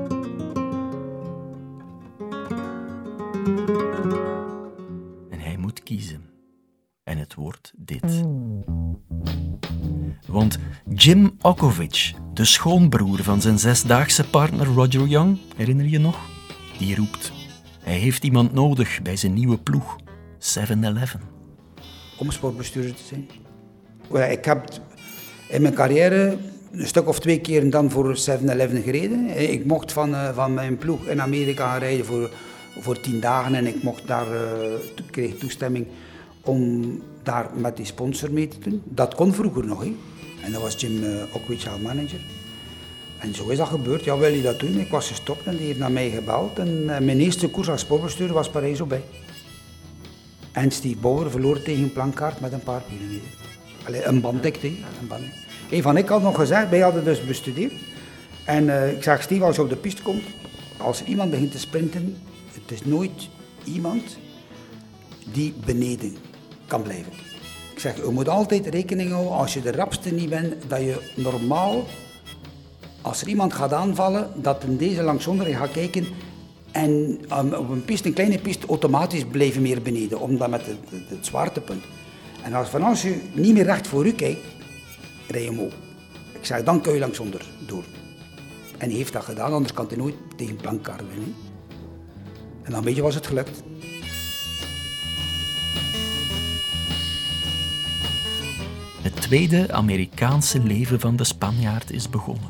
En 5.30 5.40
hij 5.40 5.58
moet 5.58 5.84
kiezen. 5.84 6.22
En 7.04 7.18
het 7.18 7.34
wordt 7.34 7.74
dit. 7.78 8.24
Want 10.28 10.58
Jim 10.90 11.38
Okovic, 11.42 12.14
de 12.34 12.46
schoonbroer 12.46 13.24
van 13.24 13.42
zijn 13.42 13.60
zesdaagse 13.60 14.30
partner 14.30 14.66
Roger 14.66 15.08
Young, 15.08 15.38
herinner 15.56 15.86
je 15.86 16.00
nog? 16.00 16.18
Die 16.78 16.96
roept. 16.96 17.32
Hij 17.80 17.98
heeft 17.98 18.24
iemand 18.24 18.54
nodig 18.54 19.02
bij 19.02 19.16
zijn 19.16 19.34
nieuwe 19.34 19.58
ploeg, 19.58 19.96
7-Eleven. 20.40 21.22
Om 22.18 22.32
sportbestuurder 22.32 22.96
te 22.96 23.04
zijn. 23.04 23.30
Ik 24.32 24.46
heb 24.46 24.70
in 25.50 25.62
mijn 25.62 25.74
carrière 25.74 26.38
een 26.72 26.88
stuk 26.88 27.08
of 27.08 27.20
twee 27.20 27.40
keer 27.40 27.70
dan 27.70 27.92
voor 27.92 28.18
7-Eleven 28.18 28.82
gereden. 28.82 29.52
Ik 29.52 29.66
mocht 29.66 29.92
van, 29.92 30.16
van 30.34 30.54
mijn 30.54 30.78
ploeg 30.78 31.06
in 31.06 31.22
Amerika 31.22 31.78
rijden 31.78 32.06
voor 32.06 32.30
voor 32.80 33.00
tien 33.00 33.20
dagen 33.20 33.56
en 33.56 33.68
ik 33.68 33.84
mocht 33.84 34.08
daar, 34.08 34.28
uh, 34.34 34.42
kreeg 35.10 35.38
toestemming 35.38 35.86
om 36.42 36.84
daar 37.24 37.50
met 37.56 37.78
die 37.78 37.86
sponsor 37.86 38.32
mee 38.32 38.48
te 38.48 38.60
doen. 38.60 38.82
Dat 38.86 39.16
kon 39.16 39.34
vroeger 39.34 39.66
nog, 39.66 39.84
hè. 39.84 39.96
En 40.44 40.52
dat 40.52 40.62
was 40.62 40.82
Jim 40.82 41.04
Okwich 41.34 41.82
manager. 41.82 42.20
En 43.20 43.36
zo 43.36 43.50
is 43.50 43.58
dat 43.58 43.68
gebeurd. 43.68 44.04
Ja, 44.04 44.18
wil 44.18 44.34
je 44.34 44.42
dat 44.42 44.60
doen? 44.60 44.80
Ik 44.80 44.90
was 44.90 45.08
gestopt 45.08 45.46
en 45.46 45.58
die 45.58 45.66
heeft 45.66 45.80
naar 45.80 45.92
mij 45.92 46.10
gebeld. 46.10 46.60
En 46.60 46.86
mijn 46.86 47.20
eerste 47.20 47.50
koers 47.50 47.70
als 47.70 47.82
sportbestuurder 47.82 48.36
was 48.36 48.50
Parijs-Roubaix. 48.50 49.04
En 50.52 50.72
Steve 50.72 50.98
Bauer 50.98 51.32
verloor 51.32 51.62
tegen 51.62 51.84
een 51.84 51.94
plankaart 51.94 52.40
met 52.40 52.52
een 52.52 52.64
paar 52.64 52.82
kilometer. 52.90 53.30
Allee, 53.86 54.04
een 54.04 54.22
bandikte, 54.22 54.68
een 54.68 55.08
band. 55.08 55.24
Een 55.72 55.82
van 55.82 55.98
ik 55.98 56.08
had 56.08 56.22
nog 56.22 56.36
gezegd, 56.36 56.70
wij 56.70 56.80
hadden 56.80 57.04
dus 57.04 57.26
bestudeerd. 57.26 57.74
En 58.46 58.64
uh, 58.64 58.92
ik 58.92 59.04
zeg, 59.04 59.22
Steve, 59.22 59.44
als 59.44 59.56
je 59.56 59.62
op 59.62 59.70
de 59.70 59.76
piste 59.76 60.02
komt, 60.02 60.24
als 60.78 61.04
iemand 61.04 61.32
begint 61.32 61.52
te 61.52 61.60
sprinten, 61.60 62.18
het 62.54 62.72
is 62.72 62.86
nooit 62.86 63.30
iemand 63.64 64.18
die 65.32 65.54
beneden 65.66 66.16
kan 66.68 66.82
blijven. 66.82 67.12
Ik 67.74 67.80
zeg, 67.80 67.96
je 67.96 68.12
moet 68.12 68.30
altijd 68.30 68.68
rekening 68.68 69.12
houden, 69.12 69.32
als 69.32 69.54
je 69.54 69.62
de 69.62 69.72
rapste 69.72 70.14
niet 70.14 70.30
bent, 70.30 70.54
dat 70.68 70.80
je 70.80 71.12
normaal, 71.16 71.86
als 73.02 73.22
er 73.22 73.28
iemand 73.28 73.54
gaat 73.54 73.74
aanvallen, 73.74 74.30
dat 74.36 74.64
in 74.64 74.78
deze 74.78 75.20
je 75.24 75.56
gaat 75.56 75.72
kijken 75.72 76.08
en 76.72 77.20
um, 77.38 77.54
op 77.54 77.70
een 77.70 77.86
piste, 77.86 78.08
een 78.08 78.14
kleine 78.14 78.40
piste, 78.40 78.68
automatisch 78.68 79.26
blijven 79.26 79.62
meer 79.62 79.82
beneden, 79.82 80.20
omdat 80.20 80.50
met 80.50 80.66
het, 80.66 80.78
het, 80.90 81.10
het 81.10 81.26
zwaartepunt. 81.26 81.84
En 82.44 82.54
als, 82.54 82.70
van 82.70 82.84
als 82.84 83.02
je 83.02 83.22
niet 83.34 83.54
meer 83.54 83.64
recht 83.64 83.88
voor 83.88 84.06
u 84.06 84.12
kijkt, 84.12 84.42
Ik 85.32 86.46
zeg, 86.46 86.63
dan 86.63 86.82
kun 86.82 86.94
je 86.94 87.00
langsonder 87.00 87.46
door. 87.65 87.84
En 88.78 88.88
hij 88.88 88.98
heeft 88.98 89.13
dat 89.13 89.24
gedaan, 89.24 89.54
anders 89.54 89.74
kan 89.74 89.88
hij 89.88 89.98
nooit 89.98 90.15
tegen 90.38 90.56
plankkaart 90.56 91.08
winnen. 91.08 91.36
En 92.63 92.72
dan 92.72 92.84
weet 92.84 92.96
je 92.96 93.02
was 93.02 93.15
het 93.15 93.28
gelukt. 93.28 93.63
Het 99.02 99.22
tweede 99.22 99.72
Amerikaanse 99.72 100.63
leven 100.63 101.00
van 101.00 101.15
de 101.15 101.24
Spanjaard 101.24 101.91
is 101.91 102.10
begonnen. 102.10 102.50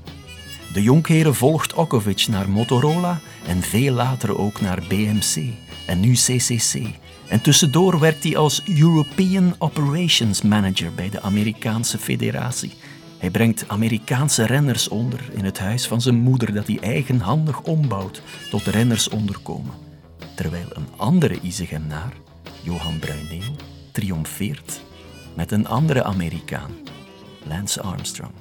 De 0.73 0.81
jonkheren 0.81 1.35
volgt 1.35 1.73
Okovic 1.73 2.27
naar 2.29 2.49
Motorola 2.49 3.19
en 3.47 3.61
veel 3.61 3.93
later 3.93 4.37
ook 4.37 4.61
naar 4.61 4.83
BMC 4.87 5.53
en 5.87 5.99
nu 5.99 6.13
CCC. 6.13 6.73
En 7.31 7.41
tussendoor 7.41 7.99
werkt 7.99 8.23
hij 8.23 8.37
als 8.37 8.61
European 8.67 9.55
Operations 9.57 10.41
Manager 10.41 10.93
bij 10.93 11.09
de 11.09 11.21
Amerikaanse 11.21 11.97
Federatie. 11.97 12.73
Hij 13.17 13.29
brengt 13.29 13.63
Amerikaanse 13.67 14.45
renners 14.45 14.87
onder 14.87 15.19
in 15.33 15.45
het 15.45 15.59
huis 15.59 15.87
van 15.87 16.01
zijn 16.01 16.15
moeder 16.15 16.53
dat 16.53 16.67
hij 16.67 16.79
eigenhandig 16.81 17.61
ombouwt 17.61 18.21
tot 18.49 18.63
rennersonderkomen. 18.63 19.73
Terwijl 20.35 20.65
een 20.73 20.87
andere 20.97 21.39
Izegenaar, 21.41 22.13
Johan 22.63 22.99
Bruineel, 22.99 23.55
triomfeert 23.91 24.81
met 25.35 25.51
een 25.51 25.67
andere 25.67 26.03
Amerikaan, 26.03 26.71
Lance 27.47 27.81
Armstrong. 27.81 28.33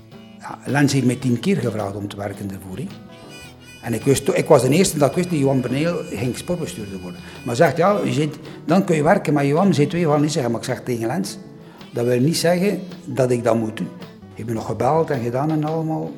Lance 0.67 0.95
heeft 0.95 1.07
mij 1.07 1.17
tien 1.17 1.41
keer 1.41 1.57
gevraagd 1.57 1.95
om 1.95 2.09
te 2.09 2.17
werken 2.17 2.49
daarvoor. 2.49 2.79
En 3.81 3.95
ik, 3.95 4.03
wist, 4.03 4.29
ik 4.29 4.47
was 4.47 4.63
de 4.63 4.69
eerste 4.69 4.99
dat 4.99 5.09
ik 5.09 5.15
wist 5.15 5.31
dat 5.31 5.39
Johan 5.39 5.61
Berneel 5.61 5.97
ging 6.11 6.37
sportbestuurder 6.37 7.01
worden. 7.01 7.21
Maar 7.45 7.57
zegt, 7.57 7.77
ja, 7.77 8.01
je 8.05 8.13
zit, 8.13 8.37
dan 8.65 8.85
kun 8.85 8.97
je 8.97 9.03
werken, 9.03 9.33
maar 9.33 9.47
Johan 9.47 9.75
zei 9.75 9.87
twee 9.87 10.05
van 10.05 10.21
niet 10.21 10.33
zeggen. 10.33 10.51
Maar 10.51 10.61
ik 10.61 10.67
zeg 10.67 10.83
tegen 10.83 11.07
Lens, 11.07 11.39
dat 11.93 12.05
wil 12.05 12.21
niet 12.21 12.37
zeggen 12.37 12.81
dat 13.05 13.31
ik 13.31 13.45
dat 13.45 13.57
moet 13.57 13.77
doen. 13.77 13.89
Ik 14.35 14.47
heb 14.47 14.55
nog 14.55 14.67
gebeld 14.67 15.11
en 15.11 15.23
gedaan 15.23 15.51
en 15.51 15.65
allemaal. 15.65 16.13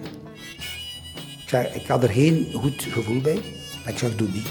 Ik 1.42 1.48
zeg, 1.48 1.74
ik 1.74 1.86
had 1.86 2.02
er 2.02 2.08
geen 2.08 2.48
goed 2.52 2.82
gevoel 2.82 3.20
bij. 3.20 3.40
Ik 3.86 3.98
zeg, 3.98 4.16
doe 4.16 4.28
niet. 4.32 4.48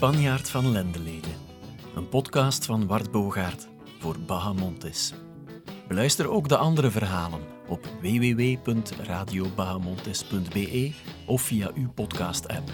Spanjaard 0.00 0.50
van 0.50 0.72
Lendelede. 0.72 1.28
Een 1.94 2.08
podcast 2.08 2.64
van 2.64 2.86
Wart 2.86 3.10
Bogaert 3.10 3.68
voor 3.98 4.16
Bahamontes. 4.26 5.12
Beluister 5.88 6.28
ook 6.28 6.48
de 6.48 6.56
andere 6.56 6.90
verhalen 6.90 7.40
op 7.68 7.86
www.radiobahamontes.be 8.00 10.92
of 11.26 11.42
via 11.42 11.70
uw 11.74 11.92
podcast-app. 11.92 12.70